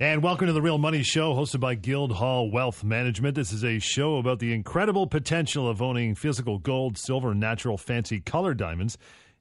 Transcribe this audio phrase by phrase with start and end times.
[0.00, 3.36] And welcome to the Real Money Show, hosted by Guildhall Wealth Management.
[3.36, 8.18] This is a show about the incredible potential of owning physical gold, silver, natural fancy
[8.18, 8.98] color diamonds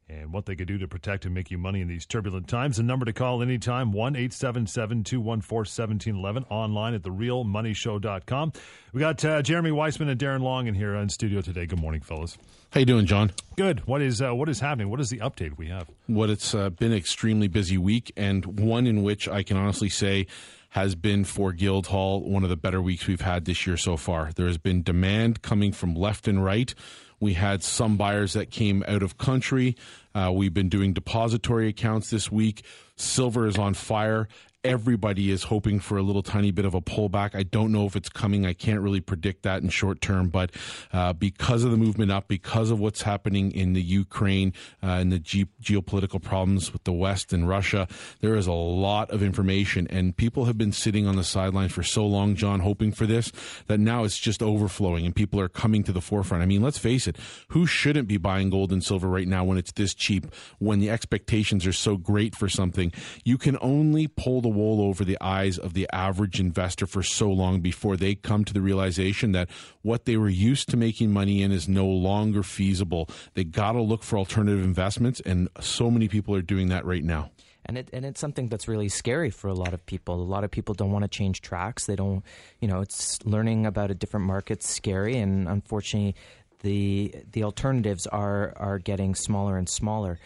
[0.10, 2.78] and what they could do to protect and make you money in these turbulent times.
[2.78, 8.54] The number to call anytime, 1 877 214 1711, online at therealmoneyshow.com.
[8.94, 11.66] We got uh, Jeremy Weissman and Darren Long in here in studio today.
[11.66, 12.38] Good morning, fellas.
[12.72, 13.32] How you doing, John?
[13.56, 13.86] Good.
[13.88, 14.90] What is uh, what is happening?
[14.90, 15.90] What is the update we have?
[16.08, 19.90] What it's uh, been an extremely busy week, and one in which I can honestly
[19.90, 20.28] say
[20.74, 24.32] has been for Guildhall one of the better weeks we've had this year so far.
[24.36, 26.74] There has been demand coming from left and right.
[27.24, 29.78] We had some buyers that came out of country.
[30.14, 32.66] Uh, we've been doing depository accounts this week.
[32.98, 34.28] Silver is on fire
[34.64, 37.36] everybody is hoping for a little tiny bit of a pullback.
[37.36, 38.46] I don't know if it's coming.
[38.46, 40.52] I can't really predict that in short term, but
[40.94, 45.12] uh, because of the movement up, because of what's happening in the Ukraine uh, and
[45.12, 47.88] the ge- geopolitical problems with the West and Russia,
[48.22, 51.84] there is a lot of information, and people have been sitting on the sidelines for
[51.84, 53.32] so long, John, hoping for this
[53.68, 56.42] that now it's just overflowing, and people are coming to the forefront.
[56.42, 57.18] I mean, let's face it,
[57.50, 60.34] who shouldn't be buying gold and silver right now when it's this cheap?
[60.60, 62.94] When the expectations are so great for something,
[63.26, 67.30] you can only pull the wool over the eyes of the average investor for so
[67.30, 69.50] long before they come to the realization that
[69.82, 73.10] what they were used to making money in is no longer feasible.
[73.34, 77.04] They got to look for alternative investments, and so many people are doing that right
[77.04, 77.32] now
[77.66, 80.16] and it and it's something that's really scary for a lot of people.
[80.16, 81.86] A lot of people don't want to change tracks.
[81.86, 82.24] They don't,
[82.60, 86.16] you know, it's learning about a different market's scary, and unfortunately,
[86.62, 90.20] the the alternatives are are getting smaller and smaller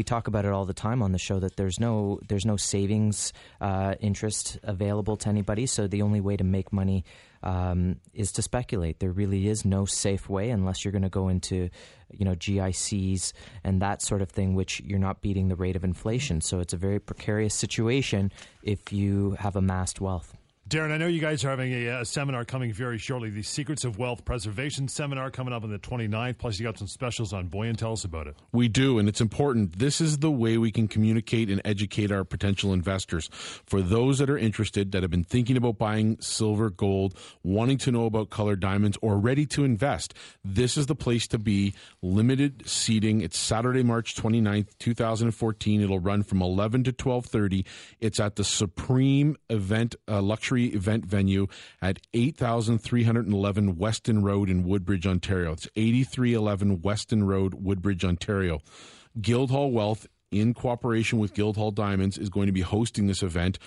[0.00, 2.56] we talk about it all the time on the show that there's no there's no
[2.56, 5.66] savings uh, interest available to anybody.
[5.66, 7.04] So the only way to make money
[7.42, 8.98] um, is to speculate.
[8.98, 11.68] There really is no safe way unless you're going to go into
[12.10, 15.84] you know GICs and that sort of thing, which you're not beating the rate of
[15.84, 16.40] inflation.
[16.40, 20.34] So it's a very precarious situation if you have amassed wealth.
[20.70, 23.84] Darren, I know you guys are having a, a, seminar coming very shortly, the Secrets
[23.84, 26.38] of Wealth Preservation seminar coming up on the 29th.
[26.38, 27.74] Plus, you got some specials on bullion.
[27.74, 28.36] Tell us about it.
[28.52, 29.80] We do, and it's important.
[29.80, 33.28] This is the way we can communicate and educate our potential investors.
[33.32, 37.90] For those that are interested, that have been thinking about buying silver, gold, wanting to
[37.90, 40.14] know about colored diamonds, or ready to invest,
[40.44, 41.74] this is the place to be.
[42.00, 43.22] Limited seating.
[43.22, 45.80] It's Saturday, March 29th, 2014.
[45.80, 47.64] It'll run from 11 to 12:30.
[47.98, 51.46] It's at the Supreme Event uh, Luxury event venue
[51.82, 55.52] at 8311 Weston Road in Woodbridge, Ontario.
[55.52, 58.60] It's 8311 Weston Road, Woodbridge, Ontario.
[59.20, 63.58] Guildhall Wealth, in cooperation with Guildhall Diamonds, is going to be hosting this event.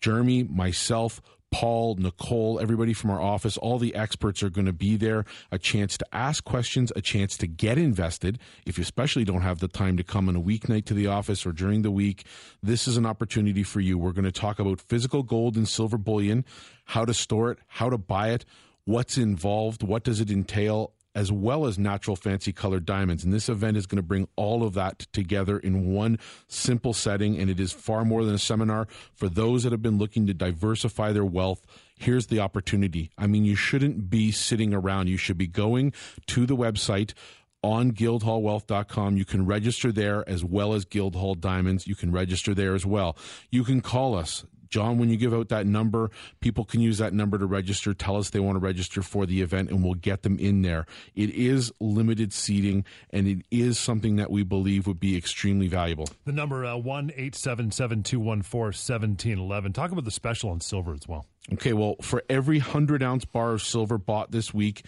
[0.00, 1.20] Jeremy, myself,
[1.58, 5.24] Paul, Nicole, everybody from our office, all the experts are going to be there.
[5.50, 8.38] A chance to ask questions, a chance to get invested.
[8.66, 11.46] If you especially don't have the time to come on a weeknight to the office
[11.46, 12.26] or during the week,
[12.62, 13.96] this is an opportunity for you.
[13.96, 16.44] We're going to talk about physical gold and silver bullion,
[16.84, 18.44] how to store it, how to buy it,
[18.84, 23.24] what's involved, what does it entail, as well as natural fancy colored diamonds.
[23.24, 27.38] And this event is going to bring all of that together in one simple setting.
[27.38, 30.34] And it is far more than a seminar for those that have been looking to
[30.34, 31.66] diversify their wealth.
[31.98, 33.10] Here's the opportunity.
[33.16, 35.08] I mean, you shouldn't be sitting around.
[35.08, 35.94] You should be going
[36.26, 37.14] to the website
[37.62, 39.16] on guildhallwealth.com.
[39.16, 41.86] You can register there as well as Guildhall Diamonds.
[41.86, 43.16] You can register there as well.
[43.50, 46.10] You can call us John, when you give out that number,
[46.40, 47.94] people can use that number to register.
[47.94, 50.86] Tell us they want to register for the event, and we'll get them in there.
[51.14, 56.08] It is limited seating, and it is something that we believe would be extremely valuable.
[56.24, 59.72] The number uh, one eight seven seven two one four seventeen eleven.
[59.72, 61.26] Talk about the special on silver as well.
[61.52, 64.84] Okay, well, for every hundred ounce bar of silver bought this week,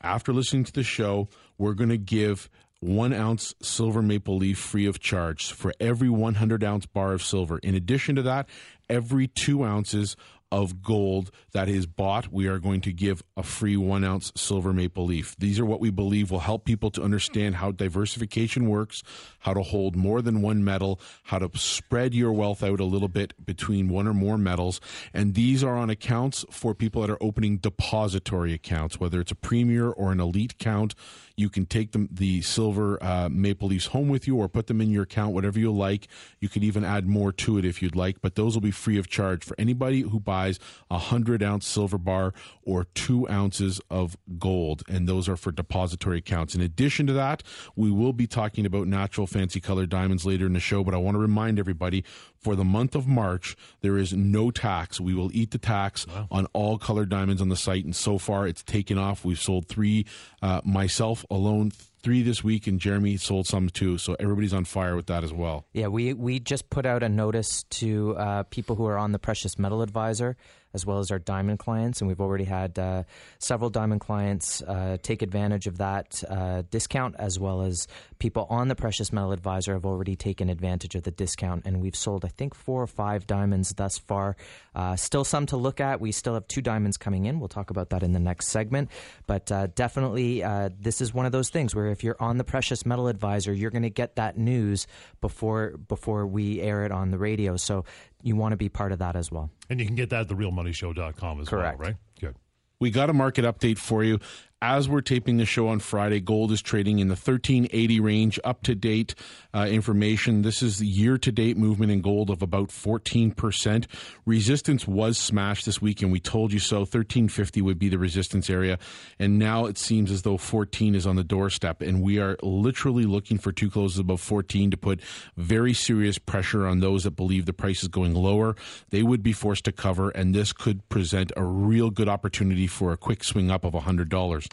[0.00, 2.48] after listening to the show, we're going to give
[2.80, 7.58] one ounce silver maple leaf free of charge for every 100 ounce bar of silver.
[7.58, 8.48] In addition to that,
[8.88, 10.16] every two ounces
[10.50, 14.72] of gold that is bought, we are going to give a free one ounce silver
[14.72, 15.36] maple leaf.
[15.38, 19.02] These are what we believe will help people to understand how diversification works,
[19.40, 23.08] how to hold more than one metal, how to spread your wealth out a little
[23.08, 24.80] bit between one or more metals.
[25.12, 29.36] And these are on accounts for people that are opening depository accounts, whether it's a
[29.36, 30.94] premier or an elite account.
[31.38, 34.80] You can take them, the silver uh, maple leaves home with you or put them
[34.80, 36.08] in your account, whatever you like.
[36.40, 38.98] You can even add more to it if you'd like, but those will be free
[38.98, 40.58] of charge for anybody who buys
[40.90, 44.82] a 100 ounce silver bar or two ounces of gold.
[44.88, 46.56] And those are for depository accounts.
[46.56, 47.44] In addition to that,
[47.76, 50.96] we will be talking about natural fancy color diamonds later in the show, but I
[50.96, 52.02] want to remind everybody
[52.40, 55.00] for the month of March, there is no tax.
[55.00, 56.28] We will eat the tax wow.
[56.30, 57.84] on all colored diamonds on the site.
[57.84, 59.24] And so far, it's taken off.
[59.24, 60.06] We've sold three,
[60.42, 63.98] uh, myself alone, three this week, and Jeremy sold some too.
[63.98, 65.66] So everybody's on fire with that as well.
[65.72, 69.18] Yeah, we we just put out a notice to uh, people who are on the
[69.18, 70.36] Precious Metal Advisor
[70.74, 72.00] as well as our diamond clients.
[72.00, 73.04] And we've already had uh,
[73.38, 77.86] several diamond clients uh, take advantage of that uh, discount, as well as
[78.18, 81.64] people on the Precious Metal Advisor have already taken advantage of the discount.
[81.64, 84.36] And we've sold, I think, four or five diamonds thus far.
[84.74, 86.00] Uh, still some to look at.
[86.00, 87.40] We still have two diamonds coming in.
[87.40, 88.90] We'll talk about that in the next segment.
[89.26, 90.42] But uh, definitely,
[90.80, 93.70] this is one of those things where if you're on the Precious Metal Advisor, you're
[93.70, 94.86] going to get that news
[95.20, 97.56] before before we air it on the radio.
[97.56, 97.84] So
[98.22, 99.50] you want to be part of that as well.
[99.70, 101.78] And you can get that at therealmoneyshow.com as Correct.
[101.78, 101.96] well, right?
[102.20, 102.36] Good.
[102.80, 104.20] We got a market update for you
[104.60, 108.40] as we're taping the show on Friday, gold is trading in the 1380 range.
[108.42, 109.14] Up to date
[109.54, 110.42] uh, information.
[110.42, 113.86] This is the year to date movement in gold of about 14%.
[114.26, 116.78] Resistance was smashed this week, and we told you so.
[116.78, 118.78] 1350 would be the resistance area.
[119.18, 121.80] And now it seems as though 14 is on the doorstep.
[121.80, 125.00] And we are literally looking for two closes above 14 to put
[125.36, 128.56] very serious pressure on those that believe the price is going lower.
[128.90, 132.92] They would be forced to cover, and this could present a real good opportunity for
[132.92, 134.47] a quick swing up of $100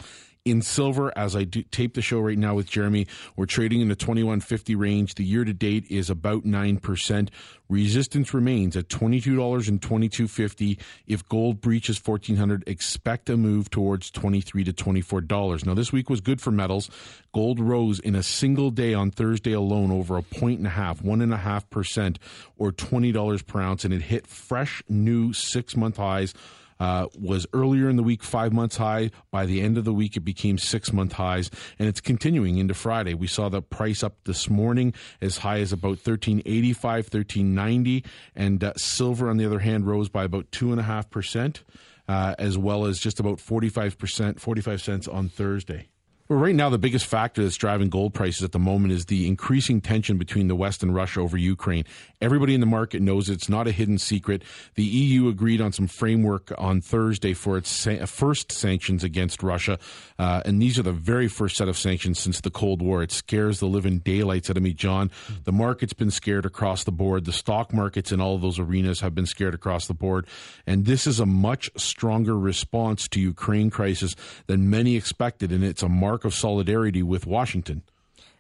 [0.45, 3.07] in silver as I tape the show right now with Jeremy.
[3.36, 5.15] We're trading in the 2150 range.
[5.15, 7.30] The year to date is about 9%.
[7.68, 10.80] Resistance remains at $22 and 22.50.
[11.07, 15.65] If gold breaches 1400, expect a move towards 23 to $24.
[15.65, 16.91] Now this week was good for metals.
[17.33, 21.01] Gold rose in a single day on Thursday alone over a point and a half,
[21.01, 22.19] one and a half percent
[22.56, 26.36] or $20 per ounce and it hit fresh new 6 month highs
[26.80, 29.12] uh, was earlier in the week five months high.
[29.31, 31.50] By the end of the week, it became six month highs,
[31.80, 33.13] and it's continuing into Friday.
[33.13, 38.04] We saw the price up this morning as high as about 1385, 1390,
[38.36, 41.63] and uh, silver, on the other hand, rose by about two and a half percent,
[42.07, 45.88] uh, as well as just about 45 percent, 45 cents on Thursday.
[46.27, 49.27] Well, right now, the biggest factor that's driving gold prices at the moment is the
[49.27, 51.86] increasing tension between the West and Russia over Ukraine.
[52.19, 54.42] Everybody in the market knows it's not a hidden secret.
[54.74, 59.77] The EU agreed on some framework on Thursday for its first sanctions against Russia,
[60.18, 63.04] uh, and these are the very first set of sanctions since the Cold War.
[63.04, 65.12] It scares the living daylights out of me, John.
[65.44, 67.25] The market's been scared across the board.
[67.25, 70.25] The stock markets in all of those arenas have been scared across the board,
[70.66, 74.16] and this is a much stronger response to Ukraine crisis
[74.48, 77.81] than many expected, and it's a mark of solidarity with Washington.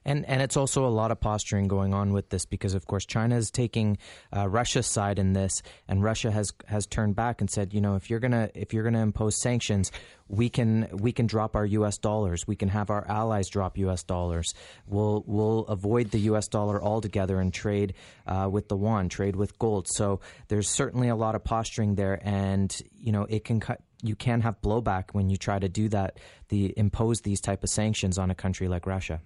[0.05, 3.05] And and it's also a lot of posturing going on with this because of course
[3.05, 3.97] China is taking
[4.35, 7.95] uh, Russia's side in this, and Russia has has turned back and said, you know,
[7.95, 9.91] if you're gonna if you're gonna impose sanctions,
[10.27, 11.97] we can we can drop our U.S.
[11.97, 14.03] dollars, we can have our allies drop U.S.
[14.03, 14.53] dollars.
[14.85, 16.47] We'll we'll avoid the U.S.
[16.47, 17.95] dollar altogether and trade
[18.27, 19.87] uh, with the yuan, trade with gold.
[19.87, 20.19] So
[20.49, 24.41] there's certainly a lot of posturing there, and you know it can cut you can
[24.41, 26.19] have blowback when you try to do that,
[26.49, 29.21] the impose these type of sanctions on a country like Russia.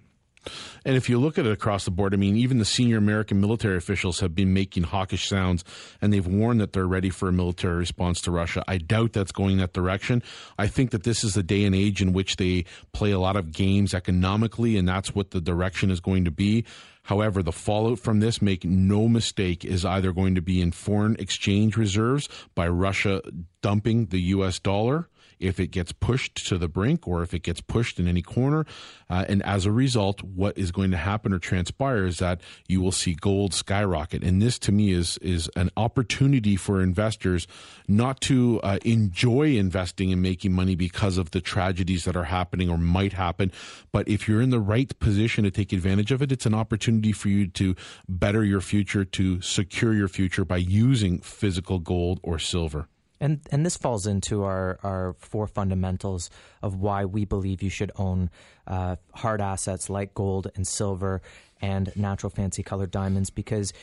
[0.85, 3.41] And if you look at it across the board, I mean, even the senior American
[3.41, 5.63] military officials have been making hawkish sounds
[6.01, 8.63] and they've warned that they're ready for a military response to Russia.
[8.67, 10.23] I doubt that's going that direction.
[10.57, 13.35] I think that this is the day and age in which they play a lot
[13.35, 16.65] of games economically, and that's what the direction is going to be.
[17.09, 21.15] However, the fallout from this, make no mistake, is either going to be in foreign
[21.17, 23.23] exchange reserves by Russia
[23.63, 25.09] dumping the US dollar
[25.39, 28.65] if it gets pushed to the brink or if it gets pushed in any corner.
[29.09, 32.81] Uh, and as a result, what is going to happen or transpire is that you
[32.81, 34.23] will see gold skyrocket.
[34.23, 37.47] And this to me is, is an opportunity for investors
[37.87, 42.69] not to uh, enjoy investing and making money because of the tragedies that are happening
[42.69, 43.51] or might happen.
[43.91, 47.11] But if you're in the right position to take advantage of it, it's an opportunity
[47.11, 47.75] for you to
[48.07, 52.87] better your future, to secure your future by using physical gold or silver.
[53.19, 56.29] And and this falls into our, our four fundamentals
[56.61, 58.29] of why we believe you should own
[58.65, 61.21] uh, hard assets like gold and silver
[61.61, 63.73] and natural fancy colored diamonds because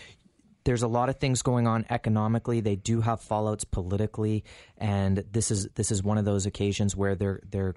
[0.65, 2.61] there's a lot of things going on economically.
[2.61, 4.43] They do have fallouts politically,
[4.77, 7.75] and this is this is one of those occasions where they're they're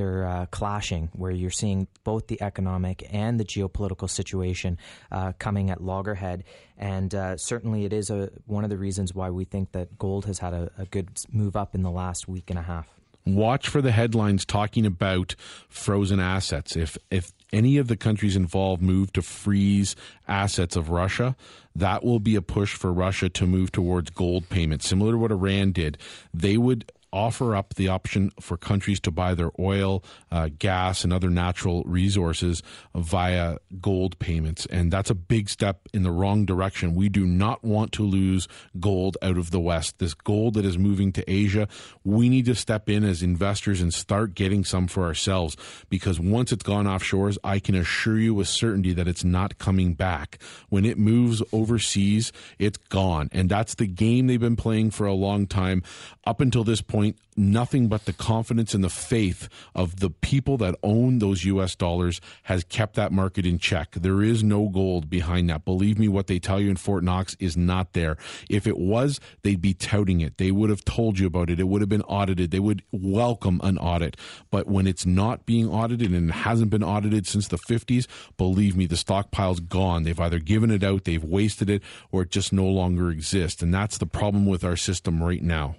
[0.00, 4.78] they're uh, clashing, where you're seeing both the economic and the geopolitical situation
[5.12, 6.44] uh, coming at loggerhead.
[6.78, 10.24] And uh, certainly, it is a, one of the reasons why we think that gold
[10.24, 12.88] has had a, a good move up in the last week and a half.
[13.26, 15.34] Watch for the headlines talking about
[15.68, 16.74] frozen assets.
[16.74, 19.94] If if any of the countries involved move to freeze
[20.26, 21.36] assets of Russia,
[21.76, 25.30] that will be a push for Russia to move towards gold payments, similar to what
[25.30, 25.98] Iran did.
[26.32, 31.12] They would offer up the option for countries to buy their oil, uh, gas, and
[31.12, 32.62] other natural resources
[32.94, 34.66] via gold payments.
[34.66, 36.94] And that's a big step in the wrong direction.
[36.94, 38.48] We do not want to lose
[38.78, 39.98] gold out of the West.
[39.98, 41.68] This gold that is moving to Asia,
[42.04, 45.56] we need to step in as investors and start getting some for ourselves
[45.88, 49.94] because once it's gone offshores, I can assure you with certainty that it's not coming
[49.94, 50.38] back.
[50.68, 53.28] When it moves overseas, it's gone.
[53.32, 55.82] And that's the game they've been playing for a long time.
[56.26, 56.99] Up until this point,
[57.36, 62.20] nothing but the confidence and the faith of the people that own those US dollars
[62.44, 63.92] has kept that market in check.
[63.92, 65.64] There is no gold behind that.
[65.64, 68.16] Believe me, what they tell you in Fort Knox is not there.
[68.48, 70.38] If it was, they'd be touting it.
[70.38, 71.60] They would have told you about it.
[71.60, 72.50] It would have been audited.
[72.50, 74.16] They would welcome an audit.
[74.50, 78.76] But when it's not being audited and it hasn't been audited since the 50s, believe
[78.76, 80.02] me, the stockpile's gone.
[80.02, 83.62] They've either given it out, they've wasted it, or it just no longer exists.
[83.62, 85.76] And that's the problem with our system right now.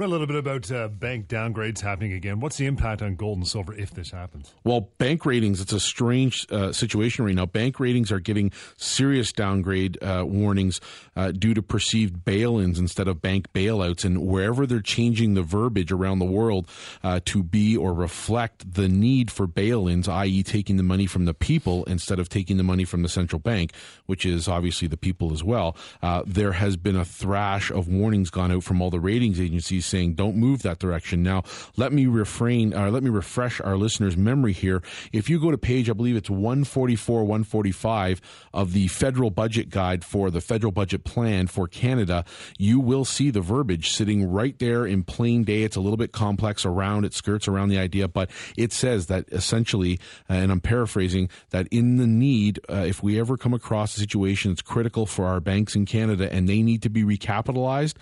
[0.00, 2.40] Read a little bit about uh, bank downgrades happening again.
[2.40, 4.54] What's the impact on gold and silver if this happens?
[4.64, 7.44] Well, bank ratings, it's a strange uh, situation right now.
[7.44, 10.80] Bank ratings are getting serious downgrade uh, warnings
[11.16, 14.02] uh, due to perceived bail ins instead of bank bailouts.
[14.02, 16.66] And wherever they're changing the verbiage around the world
[17.04, 21.26] uh, to be or reflect the need for bail ins, i.e., taking the money from
[21.26, 23.74] the people instead of taking the money from the central bank,
[24.06, 28.30] which is obviously the people as well, uh, there has been a thrash of warnings
[28.30, 31.22] gone out from all the ratings agencies saying don't move that direction.
[31.22, 31.42] Now,
[31.76, 34.82] let me refrain, uh, let me refresh our listeners' memory here.
[35.12, 38.20] If you go to page, I believe it's 144, 145
[38.54, 42.24] of the federal budget guide for the federal budget plan for Canada,
[42.58, 45.62] you will see the verbiage sitting right there in plain day.
[45.62, 49.26] It's a little bit complex around, it skirts around the idea, but it says that
[49.32, 53.96] essentially, uh, and I'm paraphrasing, that in the need, uh, if we ever come across
[53.96, 57.94] a situation that's critical for our banks in Canada and they need to be recapitalized,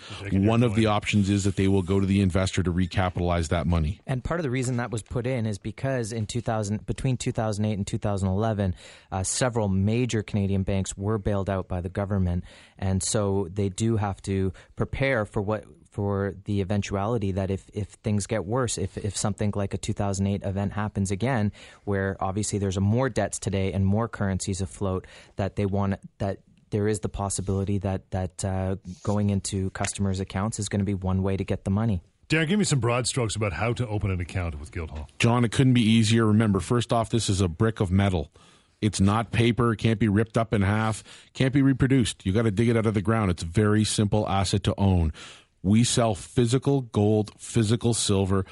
[0.45, 3.67] one of the options is that they will go to the investor to recapitalize that
[3.67, 4.01] money.
[4.05, 7.73] And part of the reason that was put in is because in 2000, between 2008
[7.73, 8.75] and 2011,
[9.11, 12.43] uh, several major Canadian banks were bailed out by the government,
[12.77, 17.87] and so they do have to prepare for what for the eventuality that if, if
[17.87, 21.51] things get worse, if, if something like a 2008 event happens again,
[21.83, 26.37] where obviously there's a more debts today and more currencies afloat, that they want that
[26.71, 30.93] there is the possibility that that uh, going into customers' accounts is going to be
[30.93, 32.01] one way to get the money.
[32.29, 35.07] Darren, give me some broad strokes about how to open an account with Guildhall.
[35.17, 36.27] John, it couldn't be easier.
[36.27, 38.29] Remember, first off, this is a brick of metal.
[38.81, 42.25] It's not paper, can't be ripped up in half, can't be reproduced.
[42.25, 43.31] You got to dig it out of the ground.
[43.31, 45.11] It's a very simple asset to own.
[45.63, 48.45] We sell physical gold, physical silver,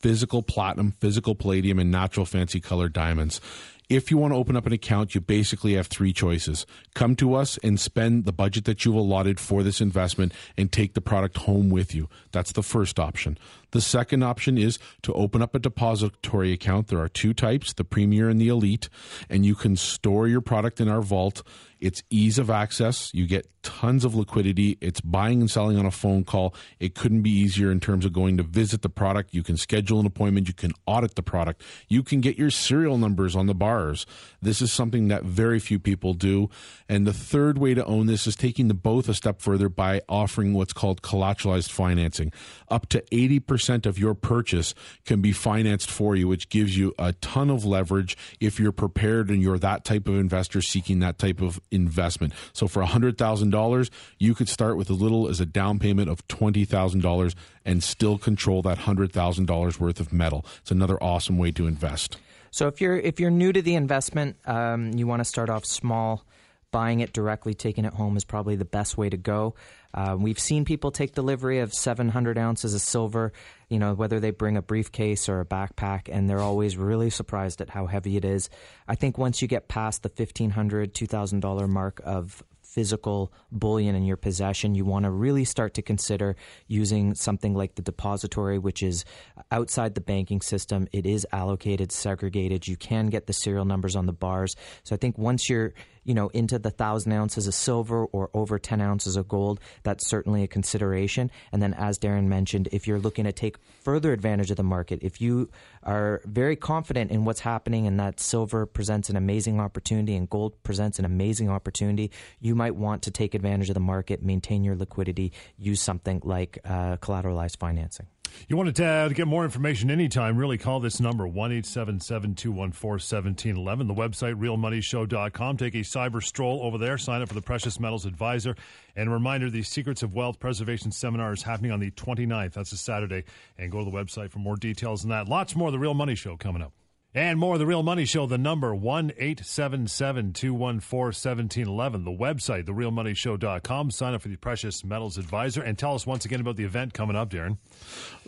[0.00, 3.40] physical platinum, physical palladium, and natural fancy colored diamonds.
[3.88, 6.66] If you want to open up an account, you basically have three choices.
[6.94, 10.92] Come to us and spend the budget that you've allotted for this investment and take
[10.92, 12.10] the product home with you.
[12.30, 13.38] That's the first option.
[13.70, 16.88] The second option is to open up a depository account.
[16.88, 18.88] There are two types, the Premier and the Elite,
[19.28, 21.42] and you can store your product in our vault
[21.80, 23.12] it's ease of access.
[23.14, 24.78] You get tons of liquidity.
[24.80, 26.54] It's buying and selling on a phone call.
[26.80, 29.34] It couldn't be easier in terms of going to visit the product.
[29.34, 30.48] You can schedule an appointment.
[30.48, 31.62] You can audit the product.
[31.88, 34.06] You can get your serial numbers on the bars.
[34.40, 36.50] This is something that very few people do.
[36.88, 40.02] And the third way to own this is taking the both a step further by
[40.08, 42.32] offering what's called collateralized financing.
[42.68, 44.74] Up to 80% of your purchase
[45.04, 49.30] can be financed for you, which gives you a ton of leverage if you're prepared
[49.30, 52.32] and you're that type of investor seeking that type of investment.
[52.52, 57.34] So for $100,000, you could start with as little as a down payment of $20,000
[57.64, 60.44] and still control that $100,000 worth of metal.
[60.60, 62.18] It's another awesome way to invest.
[62.50, 65.64] So if you're if you're new to the investment, um, you want to start off
[65.64, 66.24] small.
[66.70, 69.54] Buying it directly, taking it home is probably the best way to go.
[69.94, 73.32] Uh, we've seen people take delivery of 700 ounces of silver,
[73.70, 77.62] you know, whether they bring a briefcase or a backpack, and they're always really surprised
[77.62, 78.50] at how heavy it is.
[78.86, 84.16] I think once you get past the $1,500, $2,000 mark of physical bullion in your
[84.16, 89.04] possession, you want to really start to consider using something like the depository, which is
[89.50, 90.86] outside the banking system.
[90.92, 92.68] It is allocated, segregated.
[92.68, 94.54] You can get the serial numbers on the bars.
[94.84, 95.72] So I think once you're
[96.08, 100.06] you know, into the thousand ounces of silver or over 10 ounces of gold, that's
[100.08, 101.30] certainly a consideration.
[101.52, 105.00] And then, as Darren mentioned, if you're looking to take further advantage of the market,
[105.02, 105.50] if you
[105.82, 110.54] are very confident in what's happening and that silver presents an amazing opportunity and gold
[110.62, 112.10] presents an amazing opportunity,
[112.40, 116.58] you might want to take advantage of the market, maintain your liquidity, use something like
[116.64, 118.06] uh, collateralized financing.
[118.48, 122.90] You want to, to get more information anytime, really call this number, 1 877 214
[122.90, 123.86] 1711.
[123.86, 125.56] The website, realmoneyshow.com.
[125.56, 126.98] Take a cyber stroll over there.
[126.98, 128.56] Sign up for the Precious Metals Advisor.
[128.96, 132.52] And a reminder the Secrets of Wealth Preservation Seminar is happening on the 29th.
[132.52, 133.24] That's a Saturday.
[133.56, 135.28] And go to the website for more details on that.
[135.28, 136.72] Lots more of The Real Money Show coming up.
[137.14, 142.04] And more of the Real Money Show, the number 1 877 214 1711.
[142.04, 143.90] The website, therealmoneyshow.com.
[143.90, 145.62] Sign up for the Precious Metals Advisor.
[145.62, 147.56] And tell us once again about the event coming up, Darren.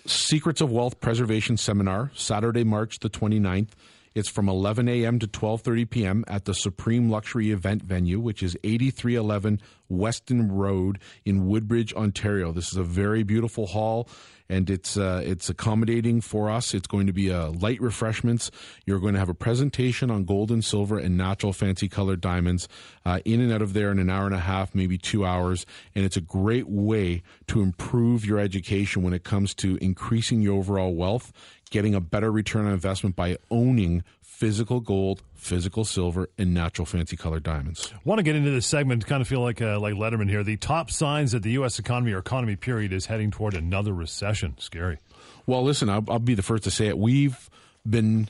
[0.06, 3.68] Secrets of Wealth Preservation Seminar, Saturday, March the 29th.
[4.14, 5.18] It's from 11 a.m.
[5.20, 6.24] to 12:30 p.m.
[6.26, 12.52] at the Supreme Luxury Event Venue, which is 8311 Weston Road in Woodbridge, Ontario.
[12.52, 14.08] This is a very beautiful hall
[14.50, 16.74] and it's uh, it's accommodating for us.
[16.74, 18.50] It's going to be a light refreshments.
[18.84, 22.68] You're going to have a presentation on gold and silver and natural fancy colored diamonds
[23.06, 25.64] uh, in and out of there in an hour and a half, maybe two hours,
[25.94, 30.58] and it's a great way to improve your education when it comes to increasing your
[30.58, 31.32] overall wealth,
[31.70, 37.16] getting a better return on investment by owning physical gold, physical silver, and natural fancy
[37.16, 37.92] colored diamonds.
[38.04, 39.06] Want to get into this segment?
[39.06, 40.42] Kind of feel like uh, like Letterman here.
[40.42, 41.78] The top signs that the U.S.
[41.78, 44.56] economy or economy period is heading toward another recession.
[44.58, 44.98] Scary.
[45.46, 46.98] Well, listen, I'll, I'll be the first to say it.
[46.98, 47.48] We've
[47.88, 48.28] been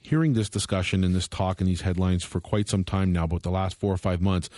[0.00, 3.42] hearing this discussion and this talk and these headlines for quite some time now, but
[3.42, 4.50] the last four or five months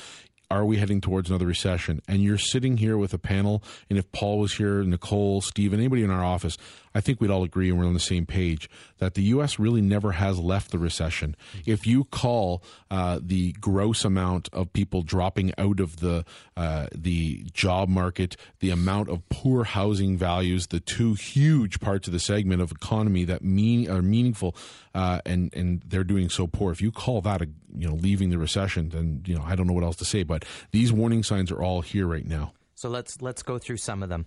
[0.51, 2.01] are we heading towards another recession?
[2.07, 6.05] And you're sitting here with a panel, and if Paul was here, Nicole, Steve, anybody
[6.05, 6.57] in our office,
[6.97, 9.59] I think we'd all agree and we're on the same page that the U.S.
[9.59, 11.37] really never has left the recession.
[11.67, 16.25] If you call uh, the gross amount of people dropping out of the
[16.57, 22.15] uh, the job market, the amount of poor housing values, the two huge parts of
[22.15, 24.57] the segment of economy that mean are meaningful,
[24.95, 26.73] uh, and and they're doing so poor.
[26.73, 29.67] If you call that a you know leaving the recession, then you know I don't
[29.67, 30.23] know what else to say.
[30.23, 32.55] But these warning signs are all here right now.
[32.75, 34.25] So let's let's go through some of them.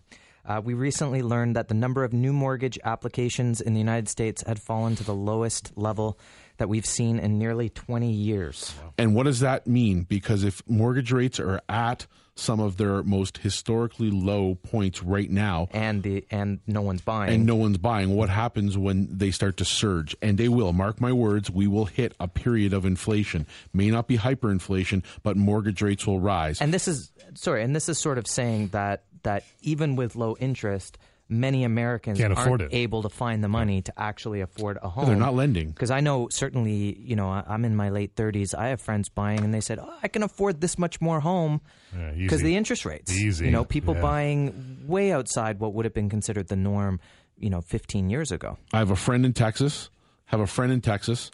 [0.50, 4.44] Uh, we recently learned that the number of new mortgage applications in the United States
[4.48, 6.18] had fallen to the lowest level
[6.58, 8.74] that we've seen in nearly 20 years.
[8.98, 10.04] And what does that mean?
[10.04, 15.68] Because if mortgage rates are at some of their most historically low points right now
[15.72, 17.34] and the and no one's buying.
[17.34, 20.16] and no one's buying what happens when they start to surge?
[20.22, 20.72] And they will.
[20.72, 23.46] Mark my words we will hit a period of inflation.
[23.74, 26.62] May not be hyperinflation but mortgage rates will rise.
[26.62, 30.36] And this is sorry and this is sort of saying that that even with low
[30.40, 30.98] interest,
[31.32, 32.70] many Americans Can't aren't it.
[32.74, 35.06] able to find the money to actually afford a home.
[35.06, 35.70] They're not lending.
[35.70, 38.56] Because I know certainly, you know, I- I'm in my late 30s.
[38.56, 41.62] I have friends buying, and they said, "Oh, I can afford this much more home
[41.96, 42.48] Yeah, because easy.
[42.50, 43.46] the interest rates." Easy.
[43.46, 44.02] You know, people Yeah.
[44.02, 47.00] buying way outside what would have been considered the norm,
[47.38, 48.58] you know, 15 years ago.
[48.74, 49.92] I have a friend in Texas,
[50.26, 51.30] have a friend in Texas,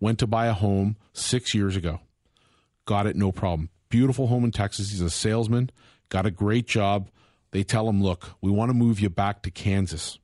[0.00, 2.00] went to buy a home six years ago.
[2.86, 3.68] Got it, no problem.
[3.88, 4.90] Beautiful home in Texas.
[4.90, 5.70] He's a salesman,
[6.08, 7.08] got a great job.
[7.50, 10.18] They tell him, look, we want to move you back to Kansas.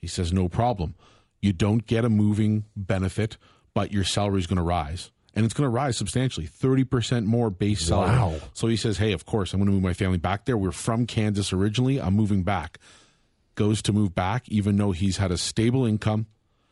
[0.00, 0.94] He says, no problem.
[1.40, 3.36] You don't get a moving benefit,
[3.74, 5.10] but your salary is going to rise.
[5.36, 8.10] And it's going to rise substantially, 30% more base salary.
[8.10, 8.34] Wow.
[8.52, 10.56] So he says, hey, of course, I'm going to move my family back there.
[10.56, 12.00] We're from Kansas originally.
[12.00, 12.78] I'm moving back.
[13.56, 16.26] Goes to move back, even though he's had a stable income.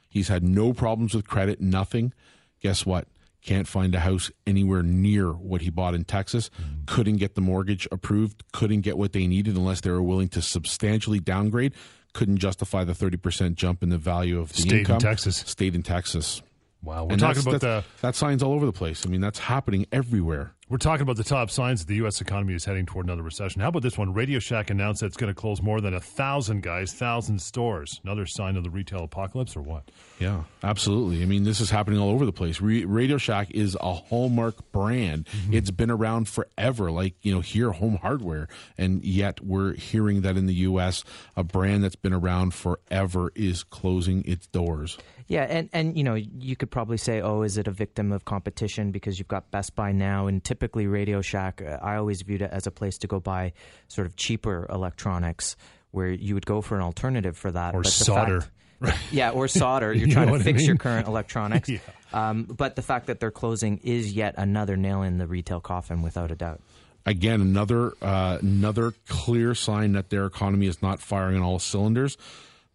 [0.08, 2.12] He's had no problems with credit, nothing.
[2.60, 3.08] Guess what?
[3.42, 6.48] Can't find a house anywhere near what he bought in Texas.
[6.50, 6.84] Mm-hmm.
[6.86, 8.44] Couldn't get the mortgage approved.
[8.52, 11.72] Couldn't get what they needed unless they were willing to substantially downgrade.
[12.12, 14.98] Couldn't justify the 30% jump in the value of the Stayed in.
[14.98, 15.38] Texas.
[15.46, 16.40] Stayed in Texas.
[16.82, 19.06] Wow, we're And talking that's- about the that signs all over the place.
[19.06, 20.54] I mean, that's happening everywhere.
[20.72, 22.22] We're talking about the top signs that the U.S.
[22.22, 23.60] economy is heading toward another recession.
[23.60, 24.14] How about this one?
[24.14, 28.00] Radio Shack announced that it's going to close more than a thousand guys, thousand stores.
[28.04, 29.90] Another sign of the retail apocalypse, or what?
[30.18, 31.20] Yeah, absolutely.
[31.20, 32.62] I mean, this is happening all over the place.
[32.62, 35.26] Radio Shack is a hallmark brand.
[35.26, 35.52] Mm-hmm.
[35.52, 38.48] It's been around forever, like, you know, here, home hardware.
[38.78, 41.04] And yet we're hearing that in the U.S.,
[41.36, 44.96] a brand that's been around forever is closing its doors.
[45.28, 48.24] Yeah, and, and you know, you could probably say, oh, is it a victim of
[48.24, 52.40] competition because you've got Best Buy now, and typically Radio Shack, uh, I always viewed
[52.40, 53.52] it as a place to go buy
[53.88, 55.56] sort of cheaper electronics,
[55.90, 57.74] where you would go for an alternative for that.
[57.74, 58.40] Or But solder.
[58.80, 59.92] fact- yeah, or solder.
[59.92, 61.68] You're You trying to what I fix your current electronics.
[61.68, 61.78] Yeah.
[62.12, 66.00] um, but the fact that they're closing is yet another nail in the retail coffin,
[66.02, 66.60] without a doubt.
[67.04, 72.16] Again, another uh, another clear sign that their economy is not firing on all cylinders.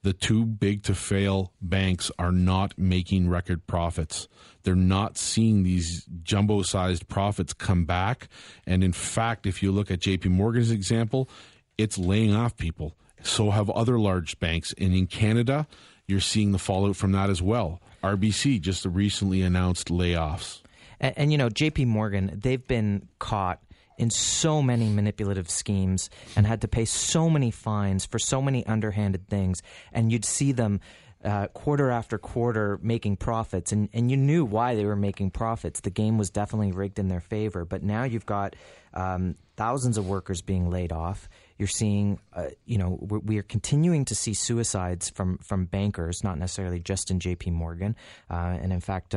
[0.07, 4.29] The two big to fail banks are not making record profits.
[4.63, 8.29] They're not seeing these jumbo sized profits come back.
[8.65, 11.29] And in fact, if you look at JP Morgan's example,
[11.77, 12.95] it's laying off people.
[13.21, 14.73] So have other large banks.
[14.77, 15.67] And in Canada,
[16.07, 17.81] you're seeing the fallout from that as well.
[18.01, 20.61] RBC just recently announced layoffs.
[21.01, 21.83] And, and you know, J.P.
[21.83, 23.59] Morgan, they've been caught
[23.97, 28.65] in so many manipulative schemes and had to pay so many fines for so many
[28.65, 29.62] underhanded things.
[29.91, 30.79] And you'd see them
[31.23, 35.79] uh, quarter after quarter making profits, and, and you knew why they were making profits.
[35.79, 37.65] The game was definitely rigged in their favor.
[37.65, 38.55] But now you've got
[38.93, 41.27] um, thousands of workers being laid off.
[41.57, 46.23] You're seeing, uh, you know, we're, we are continuing to see suicides from from bankers,
[46.23, 47.51] not necessarily just in J.P.
[47.51, 47.95] Morgan,
[48.29, 49.15] uh, and in fact.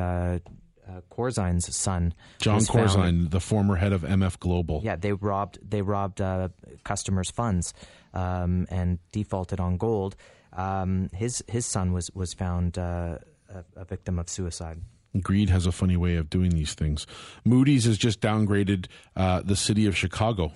[0.91, 4.81] Uh, Corzine's son, Jon Corzine, the former head of MF Global.
[4.83, 6.49] Yeah, they robbed they robbed uh,
[6.83, 7.73] customers' funds
[8.13, 10.17] um, and defaulted on gold
[10.53, 14.79] um, his his son was was found uh, a, a, victim of suicide.
[15.21, 17.07] Greed has a funny way of doing these things.
[17.45, 20.53] Moody's has just downgraded uh, the city of Chicago.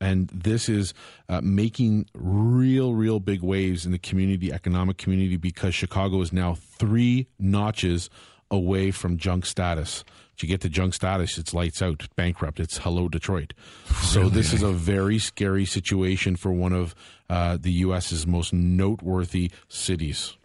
[0.00, 0.94] And this is
[1.28, 6.54] uh, making real, real big waves in the community, economic community, because Chicago is now
[6.54, 8.10] three notches
[8.52, 10.04] away from junk status.
[10.36, 12.60] If you get to junk status, it's lights out, bankrupt.
[12.60, 13.54] It's hello Detroit.
[14.02, 16.94] So this is a very scary situation for one of
[17.28, 20.36] uh, the U.S.'s most noteworthy cities.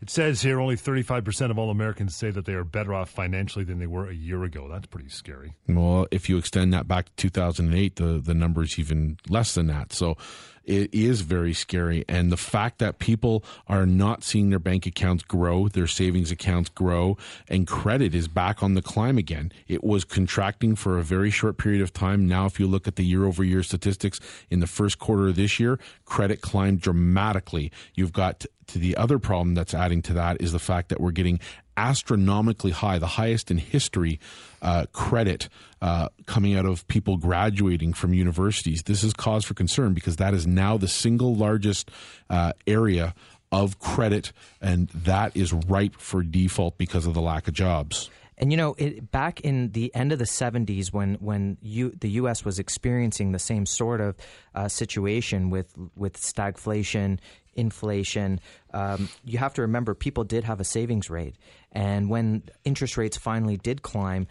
[0.00, 3.64] It says here only 35% of all Americans say that they are better off financially
[3.64, 4.68] than they were a year ago.
[4.68, 5.54] That's pretty scary.
[5.66, 9.68] Well, if you extend that back to 2008, the, the number is even less than
[9.68, 9.94] that.
[9.94, 10.18] So
[10.64, 12.04] it is very scary.
[12.08, 16.70] And the fact that people are not seeing their bank accounts grow, their savings accounts
[16.70, 17.16] grow,
[17.48, 19.52] and credit is back on the climb again.
[19.68, 22.26] It was contracting for a very short period of time.
[22.26, 25.36] Now, if you look at the year over year statistics in the first quarter of
[25.36, 27.70] this year, credit climbed dramatically.
[27.94, 31.10] You've got to the other problem that's adding to that is the fact that we're
[31.10, 31.40] getting
[31.76, 34.20] astronomically high, the highest in history,
[34.62, 35.48] uh, credit
[35.82, 38.84] uh, coming out of people graduating from universities.
[38.84, 41.90] This is cause for concern because that is now the single largest
[42.30, 43.14] uh, area
[43.52, 48.10] of credit, and that is ripe for default because of the lack of jobs.
[48.36, 52.10] And you know, it, back in the end of the '70s, when when you, the
[52.10, 52.44] U.S.
[52.44, 54.16] was experiencing the same sort of
[54.54, 57.20] uh, situation with with stagflation,
[57.56, 58.40] inflation,
[58.72, 61.36] um, you have to remember people did have a savings rate,
[61.72, 64.26] and when interest rates finally did climb,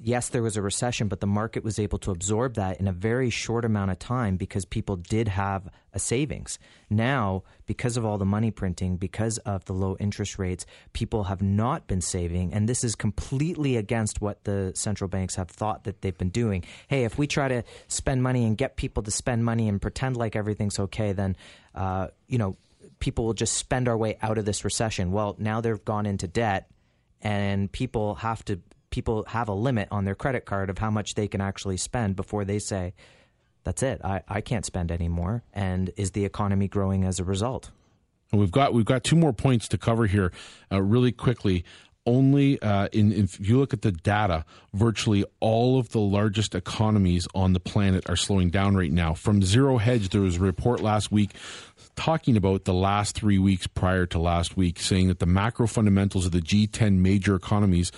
[0.00, 2.92] yes, there was a recession, but the market was able to absorb that in a
[2.92, 6.58] very short amount of time because people did have a savings.
[6.90, 11.42] Now, because of all the money printing, because of the low interest rates, people have
[11.42, 12.52] not been saving.
[12.52, 16.64] And this is completely against what the central banks have thought that they've been doing.
[16.88, 20.16] Hey, if we try to spend money and get people to spend money and pretend
[20.16, 21.36] like everything's okay, then,
[21.74, 22.56] uh, you know,
[22.98, 25.12] people will just spend our way out of this recession.
[25.12, 26.68] Well, now they've gone into debt
[27.22, 28.60] and people have to
[28.94, 32.14] people have a limit on their credit card of how much they can actually spend
[32.14, 32.94] before they say,
[33.64, 35.42] that's it, I, I can't spend anymore.
[35.52, 37.72] And is the economy growing as a result?
[38.32, 40.30] We've got we've got two more points to cover here,
[40.70, 41.64] uh, really quickly.
[42.06, 47.26] Only uh, in if you look at the data, virtually all of the largest economies
[47.34, 49.14] on the planet are slowing down right now.
[49.14, 51.30] From Zero Hedge, there was a report last week
[51.96, 56.26] talking about the last three weeks prior to last week, saying that the macro fundamentals
[56.26, 57.90] of the G10 major economies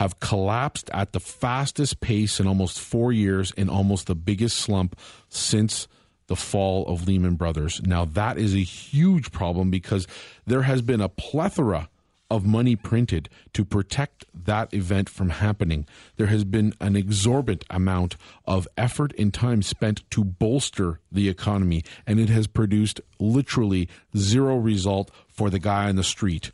[0.00, 4.98] have collapsed at the fastest pace in almost four years in almost the biggest slump
[5.28, 5.86] since
[6.26, 7.82] the fall of Lehman Brothers.
[7.84, 10.06] Now, that is a huge problem because
[10.46, 11.90] there has been a plethora
[12.30, 15.86] of money printed to protect that event from happening.
[16.16, 21.84] There has been an exorbitant amount of effort and time spent to bolster the economy,
[22.06, 23.86] and it has produced literally
[24.16, 26.52] zero result for the guy on the street.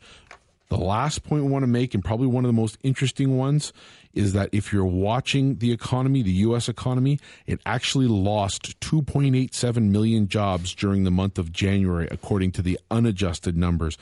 [0.69, 3.71] The last point we want to make, and probably one of the most interesting ones,
[4.13, 6.67] is that if you're watching the economy, the U.S.
[6.67, 12.77] economy, it actually lost 2.87 million jobs during the month of January, according to the
[12.91, 13.97] unadjusted numbers.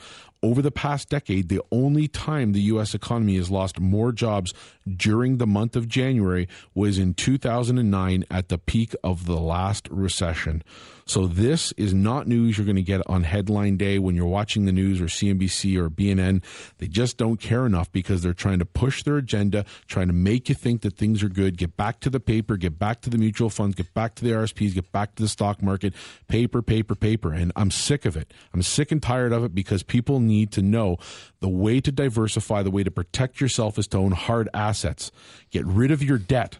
[0.46, 2.94] Over the past decade, the only time the U.S.
[2.94, 4.54] economy has lost more jobs
[4.86, 10.62] during the month of January was in 2009 at the peak of the last recession.
[11.08, 14.64] So this is not news you're going to get on headline day when you're watching
[14.64, 16.42] the news or CNBC or BNN.
[16.78, 20.48] They just don't care enough because they're trying to push their agenda, trying to make
[20.48, 21.58] you think that things are good.
[21.58, 24.32] Get back to the paper, get back to the mutual funds, get back to the
[24.32, 25.94] RSPs, get back to the stock market.
[26.26, 27.32] Paper, paper, paper.
[27.32, 28.34] And I'm sick of it.
[28.52, 30.98] I'm sick and tired of it because people need to know
[31.40, 35.10] the way to diversify, the way to protect yourself is to own hard assets.
[35.50, 36.58] Get rid of your debt